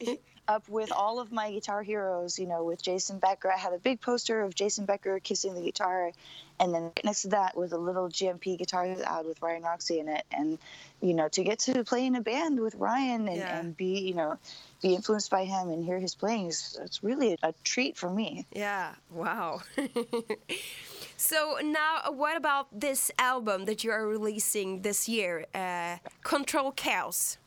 up 0.48 0.68
with 0.68 0.90
all 0.90 1.20
of 1.20 1.30
my 1.30 1.52
guitar 1.52 1.82
heroes, 1.82 2.38
you 2.38 2.46
know, 2.46 2.64
with 2.64 2.82
Jason 2.82 3.18
Becker. 3.18 3.52
I 3.52 3.58
had 3.58 3.74
a 3.74 3.78
big 3.78 4.00
poster 4.00 4.40
of 4.40 4.54
Jason 4.54 4.86
Becker 4.86 5.20
kissing 5.20 5.54
the 5.54 5.60
guitar, 5.60 6.12
and 6.58 6.74
then 6.74 6.90
next 7.04 7.22
to 7.22 7.28
that 7.28 7.56
was 7.56 7.72
a 7.72 7.78
little 7.78 8.08
GMP 8.08 8.58
guitar 8.58 8.96
out 9.04 9.26
with 9.26 9.40
Ryan 9.42 9.62
Roxie 9.62 10.00
in 10.00 10.08
it. 10.08 10.24
And, 10.32 10.58
you 11.00 11.14
know, 11.14 11.28
to 11.28 11.44
get 11.44 11.60
to 11.60 11.84
play 11.84 12.06
in 12.06 12.16
a 12.16 12.20
band 12.20 12.60
with 12.60 12.74
Ryan 12.74 13.28
and, 13.28 13.36
yeah. 13.36 13.58
and 13.58 13.76
be, 13.76 14.00
you 14.00 14.14
know, 14.14 14.38
be 14.82 14.94
influenced 14.94 15.30
by 15.30 15.44
him 15.44 15.68
and 15.68 15.84
hear 15.84 15.98
his 15.98 16.14
playing 16.14 16.46
is 16.46 16.78
it's 16.82 17.04
really 17.04 17.32
a, 17.34 17.48
a 17.48 17.54
treat 17.62 17.96
for 17.96 18.10
me. 18.10 18.46
Yeah, 18.52 18.94
wow. 19.10 19.60
so 21.16 21.58
now 21.62 22.10
what 22.10 22.36
about 22.36 22.68
this 22.72 23.10
album 23.18 23.66
that 23.66 23.84
you 23.84 23.90
are 23.90 24.06
releasing 24.06 24.82
this 24.82 25.08
year, 25.08 25.46
uh, 25.54 25.98
Control 26.22 26.72
Chaos? 26.72 27.38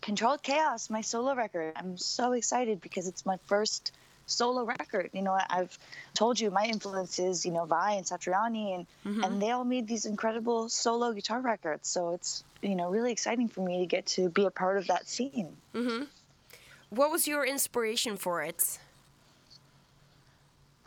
Controlled 0.00 0.42
Chaos, 0.42 0.90
my 0.90 1.00
solo 1.00 1.34
record. 1.34 1.72
I'm 1.76 1.98
so 1.98 2.32
excited 2.32 2.80
because 2.80 3.08
it's 3.08 3.26
my 3.26 3.38
first 3.46 3.92
solo 4.26 4.64
record. 4.64 5.10
You 5.12 5.22
know, 5.22 5.38
I've 5.48 5.76
told 6.14 6.38
you 6.38 6.50
my 6.50 6.64
influences, 6.64 7.44
you 7.44 7.52
know, 7.52 7.64
Vai 7.64 7.94
and 7.94 8.06
Satriani, 8.06 8.74
and 8.74 8.86
mm-hmm. 9.04 9.24
and 9.24 9.42
they 9.42 9.50
all 9.50 9.64
made 9.64 9.88
these 9.88 10.06
incredible 10.06 10.68
solo 10.68 11.12
guitar 11.12 11.40
records. 11.40 11.88
So 11.88 12.14
it's 12.14 12.44
you 12.62 12.76
know 12.76 12.90
really 12.90 13.12
exciting 13.12 13.48
for 13.48 13.60
me 13.60 13.80
to 13.80 13.86
get 13.86 14.06
to 14.06 14.28
be 14.28 14.44
a 14.44 14.50
part 14.50 14.78
of 14.78 14.86
that 14.86 15.08
scene. 15.08 15.56
Mm-hmm. 15.74 16.04
What 16.90 17.10
was 17.10 17.26
your 17.26 17.44
inspiration 17.44 18.16
for 18.16 18.42
it? 18.42 18.78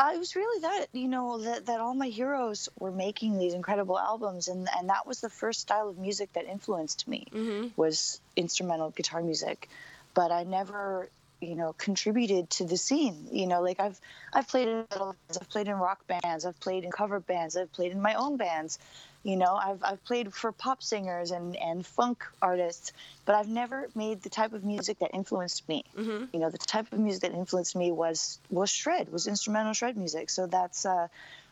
Uh, 0.01 0.13
it 0.15 0.17
was 0.17 0.35
really 0.35 0.61
that 0.61 0.87
you 0.93 1.07
know 1.07 1.37
that, 1.37 1.67
that 1.67 1.79
all 1.79 1.93
my 1.93 2.07
heroes 2.07 2.67
were 2.79 2.91
making 2.91 3.37
these 3.37 3.53
incredible 3.53 3.99
albums 3.99 4.47
and 4.47 4.67
and 4.75 4.89
that 4.89 5.05
was 5.05 5.21
the 5.21 5.29
first 5.29 5.59
style 5.59 5.89
of 5.89 5.97
music 5.99 6.33
that 6.33 6.45
influenced 6.45 7.07
me 7.07 7.27
mm-hmm. 7.31 7.67
was 7.75 8.19
instrumental 8.35 8.89
guitar 8.89 9.21
music 9.21 9.69
but 10.15 10.31
i 10.31 10.41
never 10.41 11.07
you 11.39 11.55
know 11.55 11.73
contributed 11.73 12.49
to 12.49 12.65
the 12.65 12.77
scene 12.77 13.27
you 13.31 13.45
know 13.45 13.61
like 13.61 13.79
i've 13.79 13.99
i've 14.33 14.47
played 14.47 14.67
in 14.67 14.85
metal 14.89 15.15
bands 15.27 15.37
i've 15.37 15.49
played 15.49 15.67
in 15.67 15.75
rock 15.75 15.99
bands 16.07 16.45
i've 16.45 16.59
played 16.59 16.83
in 16.83 16.89
cover 16.89 17.19
bands 17.19 17.55
i've 17.55 17.71
played 17.71 17.91
in 17.91 18.01
my 18.01 18.15
own 18.15 18.37
bands 18.37 18.79
you 19.23 19.35
know 19.35 19.55
i've, 19.55 19.83
I've 19.83 20.03
played 20.03 20.33
for 20.33 20.51
pop 20.51 20.81
singers 20.81 21.31
and 21.31 21.55
and 21.55 21.85
funk 21.85 22.23
artists 22.41 22.91
but 23.25 23.35
i've 23.35 23.47
never 23.47 23.87
made 23.95 24.21
the 24.21 24.29
type 24.29 24.53
of 24.53 24.63
music 24.63 24.99
that 24.99 25.11
influenced 25.13 25.67
me 25.69 25.83
mm-hmm. 25.97 26.25
you 26.33 26.39
know 26.39 26.49
the 26.49 26.57
type 26.57 26.91
of 26.91 26.99
music 26.99 27.21
that 27.21 27.33
influenced 27.33 27.75
me 27.75 27.91
was 27.91 28.39
was 28.49 28.69
shred 28.69 29.11
was 29.11 29.27
instrumental 29.27 29.73
shred 29.73 29.97
music 29.97 30.29
so 30.29 30.47
that's 30.47 30.85
uh, 30.85 31.07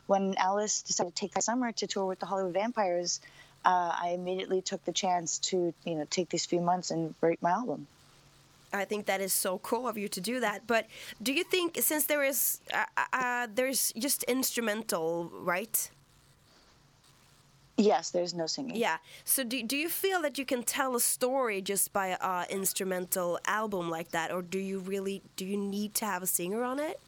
when 0.07 0.35
alice 0.37 0.81
decided 0.81 1.15
to 1.15 1.19
take 1.19 1.33
that 1.33 1.43
summer 1.43 1.71
to 1.71 1.87
tour 1.87 2.05
with 2.05 2.19
the 2.19 2.25
hollywood 2.25 2.53
vampires 2.53 3.21
uh, 3.65 3.93
i 4.01 4.09
immediately 4.09 4.61
took 4.61 4.83
the 4.85 4.93
chance 4.93 5.39
to 5.39 5.73
you 5.85 5.95
know 5.95 6.05
take 6.09 6.29
these 6.29 6.45
few 6.45 6.61
months 6.61 6.91
and 6.91 7.13
write 7.21 7.41
my 7.41 7.51
album 7.51 7.87
I 8.71 8.85
think 8.85 9.07
that 9.07 9.19
is 9.19 9.33
so 9.33 9.57
cool 9.57 9.87
of 9.87 9.97
you 9.97 10.07
to 10.09 10.21
do 10.21 10.39
that. 10.41 10.67
But 10.67 10.85
do 11.23 11.33
you 11.33 11.43
think 11.43 11.79
since 11.81 12.05
there 12.05 12.23
is 12.23 12.61
uh, 12.71 12.85
uh, 12.97 13.03
uh, 13.13 13.47
there's 13.53 13.91
just 13.97 14.21
instrumental, 14.23 15.31
right? 15.41 15.89
Yes, 17.79 18.11
there's 18.11 18.33
no 18.33 18.45
singing. 18.45 18.75
Yeah. 18.75 18.97
So 19.23 19.43
do 19.43 19.63
do 19.63 19.77
you 19.77 19.89
feel 19.89 20.21
that 20.21 20.37
you 20.37 20.45
can 20.45 20.63
tell 20.63 20.95
a 20.95 20.99
story 20.99 21.61
just 21.61 21.93
by 21.93 22.17
a 22.19 22.45
instrumental 22.49 23.39
album 23.45 23.89
like 23.89 24.11
that, 24.11 24.31
or 24.31 24.41
do 24.41 24.59
you 24.59 24.79
really 24.79 25.21
do 25.35 25.45
you 25.45 25.57
need 25.57 25.93
to 25.95 26.05
have 26.05 26.21
a 26.21 26.27
singer 26.27 26.63
on 26.63 26.79
it? 26.79 26.99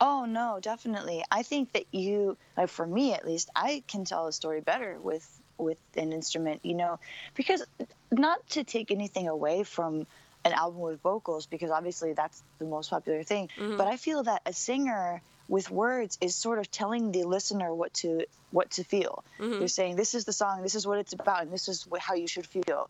Oh 0.00 0.26
no, 0.26 0.58
definitely. 0.60 1.24
I 1.30 1.42
think 1.42 1.72
that 1.72 1.86
you, 1.90 2.36
like 2.56 2.68
for 2.68 2.86
me 2.86 3.12
at 3.12 3.26
least, 3.26 3.50
I 3.56 3.82
can 3.88 4.04
tell 4.04 4.26
a 4.26 4.32
story 4.32 4.60
better 4.60 4.98
with 5.02 5.26
with 5.58 5.78
an 5.96 6.12
instrument. 6.12 6.60
You 6.64 6.74
know, 6.74 7.00
because 7.34 7.64
not 8.12 8.46
to 8.50 8.64
take 8.64 8.90
anything 8.90 9.28
away 9.28 9.64
from 9.64 10.06
an 10.44 10.52
album 10.52 10.80
with 10.80 11.00
vocals 11.02 11.46
because 11.46 11.70
obviously 11.70 12.12
that's 12.14 12.42
the 12.58 12.64
most 12.64 12.88
popular 12.88 13.22
thing 13.22 13.48
mm-hmm. 13.58 13.76
but 13.76 13.86
i 13.86 13.98
feel 13.98 14.22
that 14.22 14.40
a 14.46 14.52
singer 14.54 15.20
with 15.50 15.70
words 15.70 16.16
is 16.20 16.34
sort 16.34 16.60
of 16.60 16.70
telling 16.70 17.10
the 17.10 17.24
listener 17.24 17.74
what 17.74 17.92
to 17.92 18.24
what 18.52 18.70
to 18.70 18.84
feel. 18.84 19.24
Mm-hmm. 19.38 19.58
they're 19.58 19.68
saying 19.68 19.96
this 19.96 20.14
is 20.14 20.24
the 20.24 20.32
song 20.32 20.62
this 20.62 20.74
is 20.74 20.86
what 20.86 20.98
it's 20.98 21.12
about 21.12 21.42
and 21.42 21.52
this 21.52 21.68
is 21.68 21.86
what, 21.86 22.00
how 22.00 22.14
you 22.14 22.26
should 22.26 22.46
feel. 22.46 22.88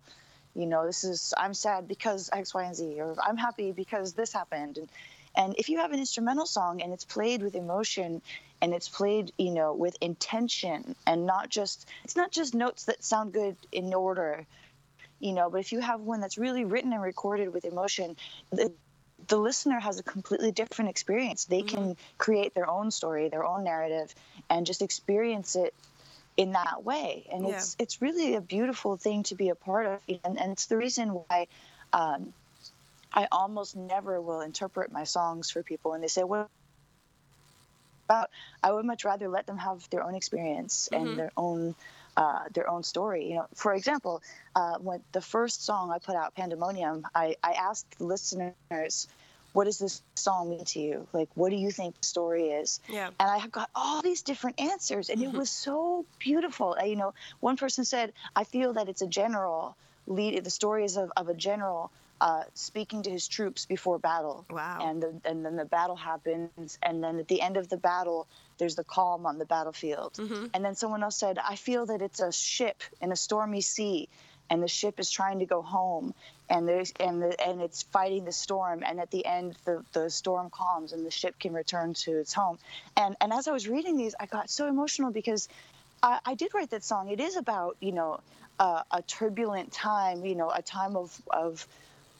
You 0.54 0.66
know 0.66 0.84
this 0.86 1.02
is 1.04 1.32
i'm 1.36 1.54
sad 1.54 1.88
because 1.88 2.28
x 2.32 2.54
y 2.54 2.64
and 2.64 2.76
z 2.76 3.00
or 3.00 3.16
i'm 3.26 3.36
happy 3.36 3.72
because 3.72 4.12
this 4.12 4.32
happened. 4.32 4.78
And 4.78 4.88
and 5.36 5.54
if 5.58 5.68
you 5.68 5.78
have 5.78 5.92
an 5.92 5.98
instrumental 5.98 6.46
song 6.46 6.82
and 6.82 6.92
it's 6.92 7.04
played 7.04 7.42
with 7.42 7.54
emotion 7.54 8.20
and 8.60 8.74
it's 8.74 8.88
played 8.88 9.32
you 9.38 9.50
know 9.50 9.72
with 9.74 9.96
intention 10.00 10.94
and 11.06 11.26
not 11.26 11.48
just 11.48 11.88
it's 12.04 12.16
not 12.16 12.30
just 12.30 12.54
notes 12.54 12.84
that 12.84 13.02
sound 13.02 13.32
good 13.32 13.56
in 13.72 13.94
order 13.94 14.44
you 15.18 15.32
know 15.32 15.48
but 15.50 15.60
if 15.60 15.72
you 15.72 15.80
have 15.80 16.00
one 16.00 16.20
that's 16.20 16.38
really 16.38 16.64
written 16.64 16.92
and 16.92 17.02
recorded 17.02 17.52
with 17.52 17.64
emotion 17.64 18.16
the, 18.50 18.72
the 19.28 19.36
listener 19.36 19.78
has 19.78 19.98
a 19.98 20.02
completely 20.02 20.52
different 20.52 20.90
experience 20.90 21.44
they 21.44 21.62
mm-hmm. 21.62 21.76
can 21.76 21.96
create 22.18 22.54
their 22.54 22.68
own 22.68 22.90
story 22.90 23.28
their 23.28 23.44
own 23.44 23.64
narrative 23.64 24.14
and 24.48 24.66
just 24.66 24.82
experience 24.82 25.56
it 25.56 25.74
in 26.36 26.52
that 26.52 26.84
way 26.84 27.26
and 27.32 27.46
yeah. 27.46 27.56
it's 27.56 27.76
it's 27.78 28.02
really 28.02 28.34
a 28.34 28.40
beautiful 28.40 28.96
thing 28.96 29.22
to 29.22 29.34
be 29.34 29.48
a 29.48 29.54
part 29.54 29.86
of 29.86 30.00
and, 30.24 30.40
and 30.40 30.52
it's 30.52 30.66
the 30.66 30.76
reason 30.76 31.10
why 31.10 31.46
um, 31.92 32.32
i 33.12 33.26
almost 33.30 33.76
never 33.76 34.20
will 34.20 34.40
interpret 34.40 34.92
my 34.92 35.04
songs 35.04 35.50
for 35.50 35.62
people 35.62 35.92
and 35.92 36.02
they 36.02 36.08
say 36.08 36.22
what 36.22 36.48
about 38.06 38.30
i 38.62 38.70
would 38.70 38.84
much 38.84 39.04
rather 39.04 39.28
let 39.28 39.46
them 39.46 39.58
have 39.58 39.88
their 39.90 40.02
own 40.02 40.14
experience 40.14 40.88
mm-hmm. 40.92 41.06
and 41.06 41.18
their 41.18 41.32
own 41.36 41.74
uh, 42.20 42.40
their 42.52 42.68
own 42.68 42.82
story. 42.82 43.30
You 43.30 43.36
know, 43.36 43.46
for 43.54 43.72
example, 43.72 44.22
uh, 44.54 44.76
when 44.76 45.02
the 45.12 45.22
first 45.22 45.64
song 45.64 45.90
I 45.90 45.98
put 45.98 46.14
out, 46.14 46.34
Pandemonium, 46.34 47.06
I, 47.14 47.36
I 47.42 47.52
asked 47.52 47.98
listeners, 47.98 49.08
"What 49.54 49.64
does 49.64 49.78
this 49.78 50.02
song 50.16 50.50
mean 50.50 50.66
to 50.66 50.80
you? 50.80 51.08
Like, 51.14 51.30
what 51.34 51.48
do 51.48 51.56
you 51.56 51.70
think 51.70 51.98
the 51.98 52.04
story 52.04 52.50
is?" 52.50 52.78
Yeah. 52.90 53.08
And 53.18 53.30
I 53.30 53.38
have 53.38 53.50
got 53.50 53.70
all 53.74 54.02
these 54.02 54.20
different 54.20 54.60
answers, 54.60 55.08
and 55.08 55.22
it 55.22 55.32
was 55.32 55.50
so 55.50 56.04
beautiful. 56.18 56.76
You 56.84 56.96
know, 56.96 57.14
one 57.40 57.56
person 57.56 57.86
said, 57.86 58.12
"I 58.36 58.44
feel 58.44 58.74
that 58.74 58.90
it's 58.90 59.00
a 59.00 59.06
general 59.08 59.74
lead. 60.06 60.44
The 60.44 60.50
story 60.50 60.84
is 60.84 60.98
of, 60.98 61.10
of 61.16 61.30
a 61.30 61.34
general." 61.34 61.90
Uh, 62.20 62.42
speaking 62.52 63.02
to 63.02 63.10
his 63.10 63.26
troops 63.26 63.64
before 63.64 63.98
battle. 63.98 64.44
Wow. 64.50 64.78
And 64.82 65.02
the, 65.02 65.20
and 65.24 65.42
then 65.42 65.56
the 65.56 65.64
battle 65.64 65.96
happens, 65.96 66.78
and 66.82 67.02
then 67.02 67.18
at 67.18 67.28
the 67.28 67.40
end 67.40 67.56
of 67.56 67.70
the 67.70 67.78
battle, 67.78 68.26
there's 68.58 68.74
the 68.74 68.84
calm 68.84 69.24
on 69.24 69.38
the 69.38 69.46
battlefield. 69.46 70.12
Mm-hmm. 70.14 70.48
And 70.52 70.62
then 70.62 70.74
someone 70.74 71.02
else 71.02 71.16
said, 71.16 71.38
I 71.38 71.56
feel 71.56 71.86
that 71.86 72.02
it's 72.02 72.20
a 72.20 72.30
ship 72.30 72.82
in 73.00 73.10
a 73.10 73.16
stormy 73.16 73.62
sea 73.62 74.10
and 74.50 74.62
the 74.62 74.68
ship 74.68 74.98
is 74.98 75.10
trying 75.10 75.38
to 75.38 75.46
go 75.46 75.62
home 75.62 76.12
and 76.50 76.68
there's 76.68 76.92
and 76.98 77.22
the, 77.22 77.48
and 77.48 77.62
it's 77.62 77.84
fighting 77.84 78.24
the 78.24 78.32
storm 78.32 78.82
and 78.84 79.00
at 79.00 79.10
the 79.10 79.24
end 79.24 79.56
the, 79.64 79.82
the 79.92 80.10
storm 80.10 80.50
calms 80.50 80.92
and 80.92 81.06
the 81.06 81.10
ship 81.10 81.38
can 81.38 81.52
return 81.52 81.94
to 81.94 82.18
its 82.18 82.34
home 82.34 82.58
and 82.96 83.16
and 83.20 83.32
as 83.32 83.48
i 83.48 83.52
was 83.52 83.68
reading 83.68 83.96
these 83.96 84.14
i 84.18 84.26
got 84.26 84.50
so 84.50 84.66
emotional 84.66 85.12
because 85.12 85.48
i, 86.02 86.18
I 86.26 86.34
did 86.34 86.52
write 86.52 86.70
that 86.70 86.84
song 86.84 87.08
it 87.08 87.20
is 87.20 87.36
about 87.36 87.76
you 87.80 87.92
know 87.92 88.20
uh, 88.58 88.82
a 88.90 89.00
turbulent 89.00 89.72
time 89.72 90.24
you 90.26 90.34
know 90.34 90.50
a 90.50 90.60
time 90.60 90.96
of 90.96 91.16
of 91.30 91.66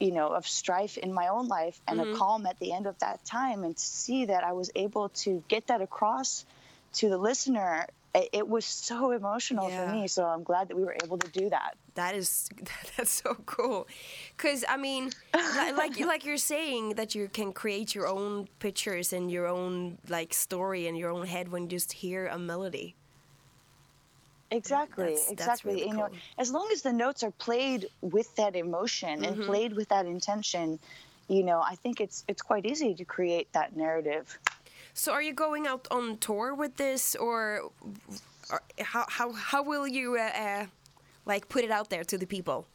you 0.00 0.11
know 0.11 0.28
of 0.28 0.47
strife 0.47 0.97
in 0.97 1.12
my 1.12 1.28
own 1.28 1.47
life 1.47 1.80
and 1.87 2.00
mm-hmm. 2.00 2.14
a 2.14 2.16
calm 2.16 2.47
at 2.47 2.59
the 2.59 2.73
end 2.73 2.87
of 2.87 2.99
that 2.99 3.25
time 3.25 3.62
and 3.62 3.76
to 3.76 3.85
see 3.85 4.25
that 4.25 4.42
i 4.42 4.52
was 4.52 4.71
able 4.75 5.11
to 5.11 5.45
get 5.49 5.66
that 5.69 5.80
across 5.80 6.45
to 6.92 7.09
the 7.09 7.19
listener 7.19 7.87
it, 8.14 8.28
it 8.33 8.49
was 8.49 8.64
so 8.64 9.12
emotional 9.12 9.69
yeah. 9.69 9.87
for 9.87 9.92
me 9.95 10.09
so 10.09 10.25
i'm 10.25 10.42
glad 10.42 10.69
that 10.69 10.76
we 10.76 10.83
were 10.83 10.97
able 11.04 11.19
to 11.19 11.28
do 11.30 11.50
that 11.50 11.76
that 11.95 12.14
is 12.14 12.49
that's 12.97 13.11
so 13.11 13.35
cool 13.47 13.87
because 14.37 14.64
i 14.69 14.76
mean 14.76 15.11
like 15.35 16.00
like 16.00 16.25
you're 16.25 16.37
saying 16.37 16.95
that 16.95 17.14
you 17.14 17.28
can 17.28 17.52
create 17.52 17.95
your 17.95 18.09
own 18.09 18.49
pictures 18.59 19.12
and 19.12 19.30
your 19.30 19.47
own 19.47 19.99
like 20.09 20.33
story 20.33 20.87
in 20.87 20.97
your 20.97 21.11
own 21.11 21.26
head 21.26 21.49
when 21.49 21.62
you 21.64 21.69
just 21.69 21.92
hear 21.92 22.26
a 22.26 22.38
melody 22.38 22.97
Exactly, 24.50 25.04
that's, 25.04 25.30
exactly. 25.30 25.47
That's 25.47 25.64
really 25.64 25.87
you 25.87 25.95
know, 25.95 26.09
as 26.38 26.50
long 26.50 26.69
as 26.73 26.83
the 26.83 26.92
notes 26.92 27.23
are 27.23 27.30
played 27.33 27.88
with 28.00 28.35
that 28.37 28.57
emotion 28.57 29.21
mm-hmm. 29.21 29.40
and 29.40 29.45
played 29.45 29.75
with 29.75 29.88
that 29.90 30.07
intention, 30.07 30.78
you 31.28 31.45
know, 31.45 31.61
I 31.61 31.76
think 31.76 32.00
it's 32.00 32.25
it's 32.26 32.42
quite 32.42 32.66
easy 32.66 32.95
to 32.95 33.04
create 33.04 33.52
that 33.52 33.76
narrative. 33.76 34.38
So, 34.95 35.12
are 35.12 35.23
you 35.23 35.33
going 35.33 35.66
out 35.66 35.87
on 35.90 36.19
tour 36.19 36.54
with 36.54 36.76
this, 36.76 37.14
or, 37.14 37.71
or 38.50 38.62
how 38.80 39.04
how 39.09 39.33
how 39.33 39.62
will 39.62 39.87
you 39.87 40.16
uh, 40.16 40.23
uh, 40.23 40.66
like 41.26 41.49
put 41.49 41.64
it 41.64 41.71
out 41.71 41.88
there 41.90 42.04
to 42.04 42.19
the 42.19 42.26
people? 42.26 42.66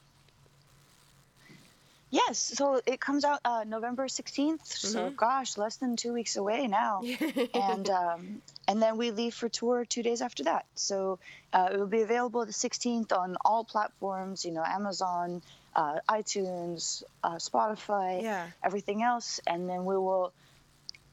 Yes, 2.11 2.37
so 2.37 2.81
it 2.85 2.99
comes 2.99 3.25
out 3.25 3.39
uh, 3.43 3.63
November 3.67 4.05
16th. 4.05 4.61
Mm-hmm. 4.61 4.87
So 4.87 5.09
gosh, 5.09 5.57
less 5.57 5.77
than 5.77 5.95
two 5.95 6.13
weeks 6.13 6.35
away 6.35 6.67
now, 6.67 7.01
and 7.53 7.89
um, 7.89 8.41
and 8.67 8.81
then 8.81 8.97
we 8.97 9.11
leave 9.11 9.33
for 9.33 9.49
tour 9.49 9.85
two 9.85 10.03
days 10.03 10.21
after 10.21 10.43
that. 10.43 10.65
So 10.75 11.19
uh, 11.51 11.69
it 11.73 11.79
will 11.79 11.87
be 11.87 12.01
available 12.01 12.45
the 12.45 12.51
16th 12.51 13.11
on 13.11 13.37
all 13.43 13.63
platforms. 13.63 14.45
You 14.45 14.51
know, 14.51 14.63
Amazon, 14.63 15.41
uh, 15.75 15.99
iTunes, 16.07 17.03
uh, 17.23 17.35
Spotify, 17.35 18.21
yeah. 18.21 18.47
everything 18.63 19.01
else, 19.01 19.39
and 19.47 19.67
then 19.67 19.85
we 19.85 19.95
will 19.95 20.31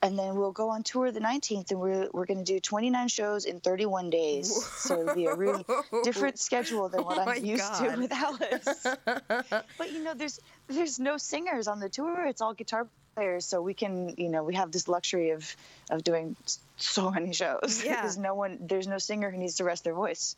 and 0.03 0.19
then 0.19 0.35
we'll 0.35 0.53
go 0.53 0.71
on 0.71 0.83
tour 0.83 1.13
the 1.13 1.21
19th 1.21 1.71
and 1.71 1.81
we're, 1.81 2.09
we're 2.13 2.27
going 2.27 2.45
to 2.45 2.45
do 2.45 2.59
29 2.59 3.07
shows 3.07 3.45
in 3.45 3.61
31 3.61 4.11
days. 4.11 4.53
So 4.65 5.01
it'll 5.01 5.15
be 5.15 5.27
a 5.27 5.35
really 5.35 5.65
different 6.03 6.41
schedule 6.41 6.89
than 6.89 7.01
oh 7.03 7.05
what 7.05 7.19
oh 7.19 7.31
i'm 7.31 7.45
used 7.45 7.63
God. 7.63 7.95
to 7.95 8.01
with 8.01 8.13
alice. 8.13 8.87
But 9.79 9.93
you 9.93 10.03
know 10.03 10.15
there's 10.15 10.41
there's 10.67 10.99
no 10.99 11.17
singers 11.17 11.69
on 11.69 11.79
the 11.79 11.89
tour. 11.89 12.27
It's 12.27 12.41
all 12.41 12.53
guitar 12.53 12.89
players. 13.15 13.45
So 13.45 13.63
we 13.63 13.75
can 13.75 14.15
you 14.19 14.29
know 14.29 14.43
we 14.43 14.57
have 14.57 14.73
this 14.73 14.89
luxury 14.89 15.31
of 15.31 15.57
of 15.91 16.03
doing 16.03 16.35
so 16.77 17.11
many 17.11 17.33
shows. 17.33 17.83
Yeah. 17.85 17.97
because 17.97 18.19
no 18.19 18.35
one 18.35 18.59
there's 18.61 18.89
no 18.89 18.99
singer 18.99 19.31
who 19.31 19.39
needs 19.39 19.57
to 19.57 19.65
rest 19.65 19.85
their 19.85 19.95
voice. 19.95 20.35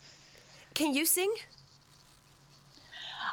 Can 0.74 0.92
you 0.92 1.06
sing? 1.06 1.32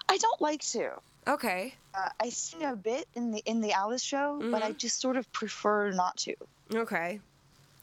I 0.08 0.18
don't 0.18 0.42
like 0.42 0.62
to 0.72 0.92
Okay. 1.28 1.75
Uh, 1.94 2.10
I 2.20 2.30
sing 2.30 2.63
a 2.63 2.75
bit 2.75 3.08
in 3.16 3.32
the 3.32 3.40
in 3.46 3.62
the 3.62 3.74
Alice 3.74 4.04
show, 4.04 4.40
mm-hmm. 4.40 4.51
but 4.51 4.63
I 4.63 4.70
mm-hmm. 4.70 4.78
just 4.78 5.00
sort 5.00 5.18
of 5.18 5.32
prefer 5.32 5.92
not 5.92 6.18
to. 6.18 6.36
Okay. 6.74 7.20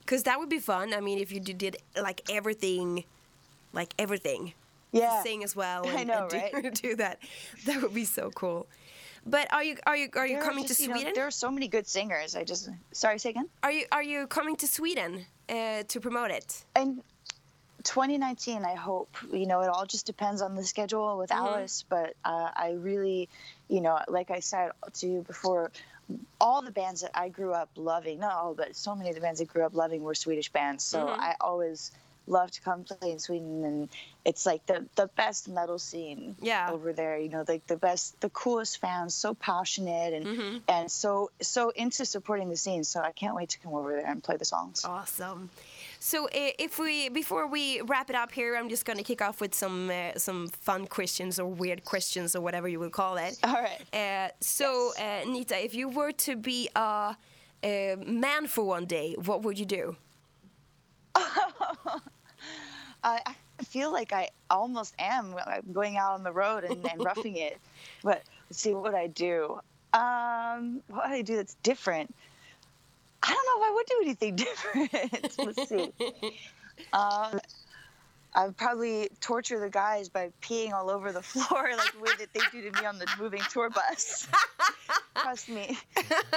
Cuz 0.07 0.23
that 0.25 0.39
would 0.39 0.49
be 0.49 0.59
fun. 0.59 0.95
I 0.95 1.01
mean, 1.01 1.19
if 1.19 1.31
you 1.31 1.41
did 1.41 1.77
like 1.97 2.23
everything 2.31 3.05
like 3.73 3.95
everything. 3.99 4.55
Yeah. 4.93 5.23
Sing 5.23 5.45
as 5.45 5.55
well 5.55 5.85
and, 5.87 5.99
I 5.99 6.05
know, 6.05 6.23
and 6.23 6.31
do, 6.31 6.37
right? 6.37 6.75
do 6.83 6.97
that. 6.97 7.21
That 7.67 7.83
would 7.83 7.95
be 7.95 8.05
so 8.05 8.31
cool. 8.31 8.67
But 9.27 9.53
are 9.53 9.63
you 9.63 9.77
are 9.87 9.97
you 9.97 10.09
are 10.15 10.27
you 10.27 10.37
There 10.37 10.45
coming 10.45 10.67
just, 10.67 10.81
to 10.81 10.83
you 10.83 10.89
know, 10.89 10.95
Sweden? 10.97 11.13
there 11.15 11.27
are 11.27 11.31
so 11.31 11.51
many 11.51 11.69
good 11.69 11.87
singers. 11.87 12.35
I 12.35 12.45
just 12.45 12.71
sorry, 12.93 13.19
say 13.19 13.31
again. 13.31 13.49
are 13.63 13.73
you 13.73 13.85
are 13.93 14.03
you 14.03 14.27
coming 14.27 14.57
to 14.57 14.67
Sweden 14.67 15.27
uh, 15.49 15.83
to 15.89 16.01
promote 16.01 16.31
it? 16.31 16.65
In 16.77 17.03
2019, 17.89 18.65
I 18.67 18.75
hope. 18.75 19.17
You 19.33 19.47
know, 19.47 19.61
it 19.63 19.69
all 19.69 19.87
just 19.87 20.05
depends 20.05 20.43
on 20.43 20.55
the 20.55 20.63
schedule 20.65 21.17
with 21.17 21.31
Mhm. 21.31 21.37
Alice. 21.37 21.85
But 21.89 22.15
uh, 22.25 22.51
I 22.55 22.73
really, 22.73 23.29
you 23.69 23.81
know, 23.81 23.99
like 24.09 24.31
I 24.31 24.41
said 24.41 24.73
to 24.93 25.07
you 25.07 25.23
before, 25.23 25.73
all 26.41 26.61
the 26.63 26.71
bands 26.71 27.01
that 27.01 27.13
I 27.15 27.31
grew 27.31 27.53
up 27.55 27.71
loving, 27.77 28.19
not 28.21 28.35
all, 28.35 28.55
but 28.55 28.77
so 28.77 28.95
many 28.95 29.09
of 29.09 29.15
the 29.15 29.23
bands 29.23 29.41
I 29.41 29.45
grew 29.45 29.65
up 29.65 29.75
loving 29.75 30.03
were 30.03 30.15
Swedish 30.15 30.51
bands. 30.53 30.85
So 30.85 30.99
Mhm. 31.07 31.17
I 31.19 31.37
always 31.41 31.91
love 32.27 32.51
to 32.51 32.61
come 32.61 32.85
play 32.85 33.11
in 33.11 33.19
Sweden, 33.19 33.65
and 33.65 33.89
it's 34.27 34.45
like 34.45 34.67
the 34.67 34.87
the 34.97 35.07
best 35.17 35.49
metal 35.49 35.79
scene 35.79 36.37
Yeah. 36.41 36.71
over 36.71 36.93
there. 36.93 37.17
You 37.19 37.31
know, 37.31 37.45
like 37.49 37.67
the 37.69 37.77
best, 37.79 38.21
the 38.21 38.29
coolest 38.29 38.79
fans, 38.79 39.15
so 39.15 39.33
passionate 39.33 40.13
and 40.13 40.27
Mhm. 40.27 40.63
and 40.69 40.93
so 40.93 41.31
so 41.41 41.71
into 41.71 42.05
supporting 42.05 42.51
the 42.51 42.57
scene. 42.59 42.85
So 42.85 43.01
I 43.01 43.13
can't 43.13 43.35
wait 43.35 43.49
to 43.51 43.59
come 43.61 43.73
over 43.73 43.93
there 43.97 44.07
and 44.07 44.23
play 44.23 44.37
the 44.37 44.45
songs. 44.45 44.85
Awesome. 44.85 45.49
So 46.01 46.27
uh, 46.27 46.51
if 46.59 46.79
we 46.79 47.09
before 47.09 47.49
we 47.49 47.81
wrap 47.83 48.09
it 48.09 48.17
up 48.17 48.33
here, 48.33 48.57
I'm 48.57 48.69
just 48.69 48.85
gonna 48.85 49.03
kick 49.03 49.21
off 49.21 49.41
with 49.41 49.55
some 49.55 49.91
uh, 49.91 50.13
some 50.17 50.49
fun 50.49 50.87
questions 50.87 51.39
or 51.39 51.47
weird 51.47 51.85
questions 51.85 52.37
or 52.37 52.41
whatever 52.41 52.69
you 52.69 52.79
would 52.81 52.93
call 52.93 53.17
it. 53.17 53.39
All 53.43 53.55
right. 53.55 53.83
Uh, 53.93 54.31
so 54.41 54.93
uh, 54.99 55.25
Nita, 55.27 55.63
if 55.63 55.75
you 55.75 55.89
were 55.89 56.13
to 56.13 56.37
be 56.37 56.69
a, 56.77 57.17
a 57.65 57.97
man 58.07 58.47
for 58.47 58.65
one 58.65 58.87
day, 58.87 59.17
what 59.25 59.43
would 59.43 59.59
you 59.59 59.67
do? 59.67 59.97
I, 61.17 62.01
I 63.05 63.35
feel 63.65 63.93
like 63.93 64.13
I 64.13 64.29
almost 64.51 64.95
am 64.99 65.35
going 65.73 65.97
out 65.97 66.13
on 66.13 66.23
the 66.23 66.33
road 66.33 66.65
and, 66.65 66.89
and 66.91 67.05
roughing 67.05 67.37
it. 67.37 67.59
But 68.05 68.23
let's 68.49 68.61
see 68.61 68.75
what 68.75 68.95
I 68.95 69.09
do. 69.09 69.59
Um, 69.93 70.83
what 70.87 71.09
would 71.09 71.17
I 71.17 71.23
do 71.23 71.37
that's 71.37 71.55
different? 71.65 72.15
I 73.29 73.33
don't 73.33 73.47
know 73.47 73.63
if 73.63 73.71
I 73.71 73.75
would 73.75 73.87
do 73.87 73.99
anything 74.03 74.37
different. 74.45 75.39
let's 75.39 75.69
see. 75.69 75.93
Um, 76.93 77.41
I'd 78.35 78.57
probably 78.57 79.09
torture 79.21 79.59
the 79.59 79.69
guys 79.69 80.09
by 80.09 80.31
peeing 80.41 80.73
all 80.73 80.91
over 80.91 81.11
the 81.11 81.23
floor 81.33 81.71
like 81.77 81.93
the 81.93 81.99
way 81.99 82.11
that 82.21 82.33
they 82.33 82.41
do 82.53 82.71
to 82.71 82.81
me 82.81 82.87
on 82.87 82.99
the 83.01 83.07
moving 83.19 83.41
tour 83.51 83.69
bus. 83.69 84.29
Trust 85.17 85.49
me, 85.49 85.77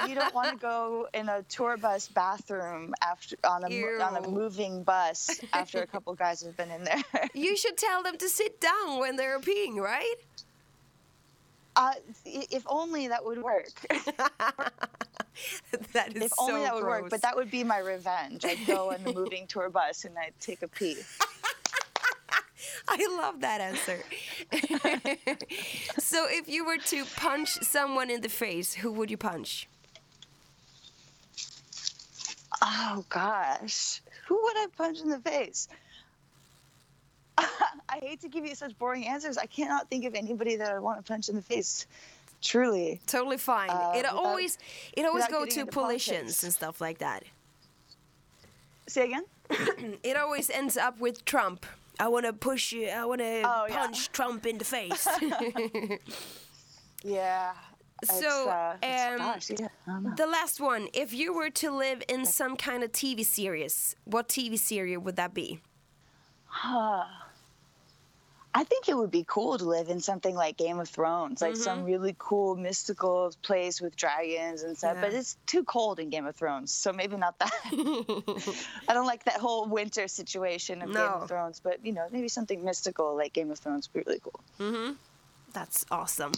you 0.07 0.15
don't 0.15 0.33
want 0.33 0.50
to 0.50 0.57
go 0.57 1.07
in 1.13 1.29
a 1.29 1.43
tour 1.43 1.77
bus 1.77 2.07
bathroom 2.07 2.95
after 3.03 3.36
on 3.43 3.63
a 3.65 3.69
mo- 3.69 4.03
on 4.03 4.15
a 4.24 4.27
moving 4.27 4.81
bus 4.81 5.39
after 5.53 5.83
a 5.83 5.88
couple 5.88 6.15
guys 6.15 6.41
have 6.41 6.57
been 6.57 6.71
in 6.71 6.83
there. 6.83 7.03
You 7.36 7.55
should 7.55 7.77
tell 7.77 8.01
them 8.01 8.17
to 8.17 8.29
sit 8.29 8.60
down 8.60 9.00
when 9.00 9.15
they're 9.15 9.39
peeing, 9.39 9.75
right? 9.75 10.15
Uh, 11.75 11.93
if 12.25 12.63
only 12.67 13.10
that 13.10 13.24
would 13.24 13.43
work. 13.43 13.69
that 15.93 16.15
is 16.15 16.23
if 16.23 16.31
only 16.39 16.53
so 16.53 16.61
that 16.61 16.75
would 16.75 16.83
work. 16.83 17.09
But 17.09 17.21
that 17.21 17.35
would 17.35 17.51
be 17.51 17.63
my 17.63 17.79
revenge. 17.79 18.45
I'd 18.45 18.65
go 18.65 18.91
on 18.91 19.03
the 19.03 19.13
moving 19.13 19.47
tour 19.47 19.69
bus 19.69 20.05
and 20.05 20.17
I'd 20.17 20.33
take 20.39 20.61
a 20.61 20.67
pee. 20.67 20.97
I 22.88 23.07
love 23.17 23.41
that 23.41 23.61
answer. 23.61 24.00
so, 26.00 26.27
if 26.29 26.47
you 26.47 26.65
were 26.65 26.77
to 26.77 27.05
punch 27.15 27.53
someone 27.61 28.09
in 28.09 28.21
the 28.21 28.29
face, 28.29 28.73
who 28.73 28.91
would 28.91 29.09
you 29.11 29.17
punch? 29.17 29.67
Oh 32.61 33.03
gosh, 33.09 34.01
who 34.27 34.41
would 34.41 34.57
I 34.57 34.67
punch 34.77 35.00
in 35.00 35.09
the 35.09 35.19
face? 35.19 35.67
I 37.38 38.00
hate 38.01 38.21
to 38.21 38.29
give 38.29 38.45
you 38.45 38.55
such 38.55 38.77
boring 38.77 39.07
answers. 39.07 39.38
I 39.38 39.45
cannot 39.45 39.89
think 39.89 40.05
of 40.05 40.15
anybody 40.15 40.57
that 40.57 40.71
I 40.71 40.79
want 40.79 41.03
to 41.03 41.03
punch 41.03 41.29
in 41.29 41.35
the 41.35 41.41
face. 41.41 41.88
Truly. 42.41 43.00
Totally 43.05 43.38
fine. 43.38 43.69
Uh, 43.69 43.93
it 43.95 44.05
always 44.05 44.57
it 44.98 45.05
always 45.05 45.27
go 45.27 45.45
to 45.45 45.65
politicians 45.65 46.43
and 46.43 46.53
stuff 46.53 46.81
like 46.81 46.98
that. 47.00 47.24
Say 48.88 49.05
again? 49.05 49.25
It 50.03 50.17
always 50.17 50.50
ends 50.50 50.75
up 50.77 51.00
with 51.00 51.24
Trump. 51.25 51.65
I 52.00 52.07
want 52.07 52.25
to 52.25 52.33
push 52.33 52.71
you. 52.71 52.88
I 52.88 53.05
want 53.05 53.19
to 53.21 53.41
Oh, 53.45 53.65
yeah. 53.69 53.75
punch 53.77 54.12
Trump 54.12 54.45
in 54.45 54.58
the 54.58 54.65
face. 54.65 55.08
Yeah. 57.04 57.54
So, 58.04 58.49
uh, 58.49 58.73
um, 58.84 59.17
gosh, 59.17 59.51
yeah, 59.51 59.67
I 59.88 59.91
don't 59.91 60.04
know. 60.04 60.13
the 60.15 60.25
last 60.25 60.60
one. 60.60 60.88
If 60.93 61.13
you 61.13 61.34
were 61.34 61.49
to 61.51 61.69
live 61.71 62.01
in 62.08 62.25
some 62.25 62.56
kind 62.58 62.84
of 62.84 62.91
TV 62.91 63.23
series, 63.25 63.95
what 64.06 64.27
TV 64.27 64.58
series 64.58 64.97
would 64.97 65.15
that 65.17 65.34
be? 65.36 65.62
Huh. 66.45 67.04
I 68.53 68.65
think 68.65 68.89
it 68.89 68.97
would 68.97 69.11
be 69.11 69.23
cool 69.25 69.57
to 69.57 69.63
live 69.63 69.87
in 69.89 70.01
something 70.01 70.35
like 70.35 70.57
Game 70.57 70.79
of 70.79 70.89
Thrones, 70.89 71.41
like 71.41 71.53
Mm-hmm. 71.53 71.61
some 71.61 71.83
really 71.85 72.13
cool 72.17 72.55
mystical 72.57 73.33
place 73.43 73.79
with 73.79 73.95
dragons 73.95 74.63
and 74.63 74.77
stuff. 74.77 74.97
But 74.99 75.13
it's 75.13 75.37
too 75.45 75.63
cold 75.63 75.99
in 75.99 76.09
Game 76.09 76.25
of 76.25 76.35
Thrones, 76.35 76.73
so 76.73 76.91
maybe 76.91 77.15
not 77.15 77.39
that. 77.39 77.53
I 78.89 78.93
don't 78.93 79.07
like 79.07 79.23
that 79.23 79.39
whole 79.39 79.67
winter 79.67 80.07
situation 80.09 80.81
of 80.81 80.89
Game 80.93 80.97
of 81.21 81.27
Thrones, 81.29 81.61
but 81.63 81.85
you 81.85 81.93
know, 81.93 82.05
maybe 82.11 82.27
something 82.27 82.63
mystical 82.63 83.15
like 83.15 83.31
Game 83.31 83.51
of 83.51 83.59
Thrones 83.59 83.89
would 83.93 84.03
be 84.03 84.09
really 84.09 84.21
cool. 84.21 84.95
That's 85.53 85.85
awesome. 85.91 86.31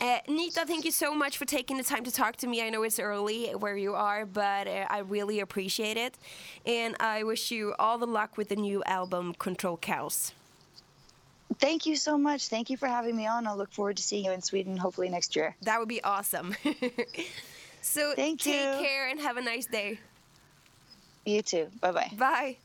Uh, 0.00 0.18
Nita, 0.28 0.64
thank 0.66 0.84
you 0.84 0.92
so 0.92 1.14
much 1.14 1.36
for 1.38 1.44
taking 1.46 1.78
the 1.78 1.82
time 1.82 2.04
to 2.04 2.12
talk 2.12 2.36
to 2.36 2.46
me. 2.46 2.62
I 2.62 2.70
know 2.70 2.82
it's 2.84 3.00
early 3.00 3.46
where 3.50 3.76
you 3.76 3.94
are, 3.94 4.24
but 4.26 4.68
uh, 4.68 4.86
I 4.88 4.98
really 4.98 5.40
appreciate 5.40 5.96
it. 5.96 6.16
And 6.64 6.96
I 7.00 7.22
wish 7.24 7.50
you 7.50 7.74
all 7.78 7.98
the 7.98 8.06
luck 8.06 8.36
with 8.36 8.48
the 8.48 8.56
new 8.56 8.84
album, 8.84 9.34
Control 9.34 9.76
Chaos. 9.76 10.32
Thank 11.58 11.86
you 11.86 11.96
so 11.96 12.18
much. 12.18 12.48
Thank 12.48 12.70
you 12.70 12.76
for 12.76 12.86
having 12.86 13.16
me 13.16 13.26
on. 13.26 13.46
I'll 13.46 13.56
look 13.56 13.72
forward 13.72 13.96
to 13.96 14.02
seeing 14.02 14.24
you 14.24 14.32
in 14.32 14.42
Sweden 14.42 14.76
hopefully 14.76 15.08
next 15.08 15.36
year. 15.36 15.56
That 15.62 15.78
would 15.78 15.88
be 15.88 16.02
awesome. 16.04 16.54
so 17.80 18.12
Thank 18.14 18.42
take 18.42 18.54
you. 18.54 18.86
care 18.86 19.08
and 19.08 19.20
have 19.20 19.36
a 19.36 19.42
nice 19.42 19.66
day. 19.66 19.98
You 21.24 21.42
too. 21.42 21.68
Bye 21.80 21.92
bye. 21.92 22.10
Bye. 22.16 22.56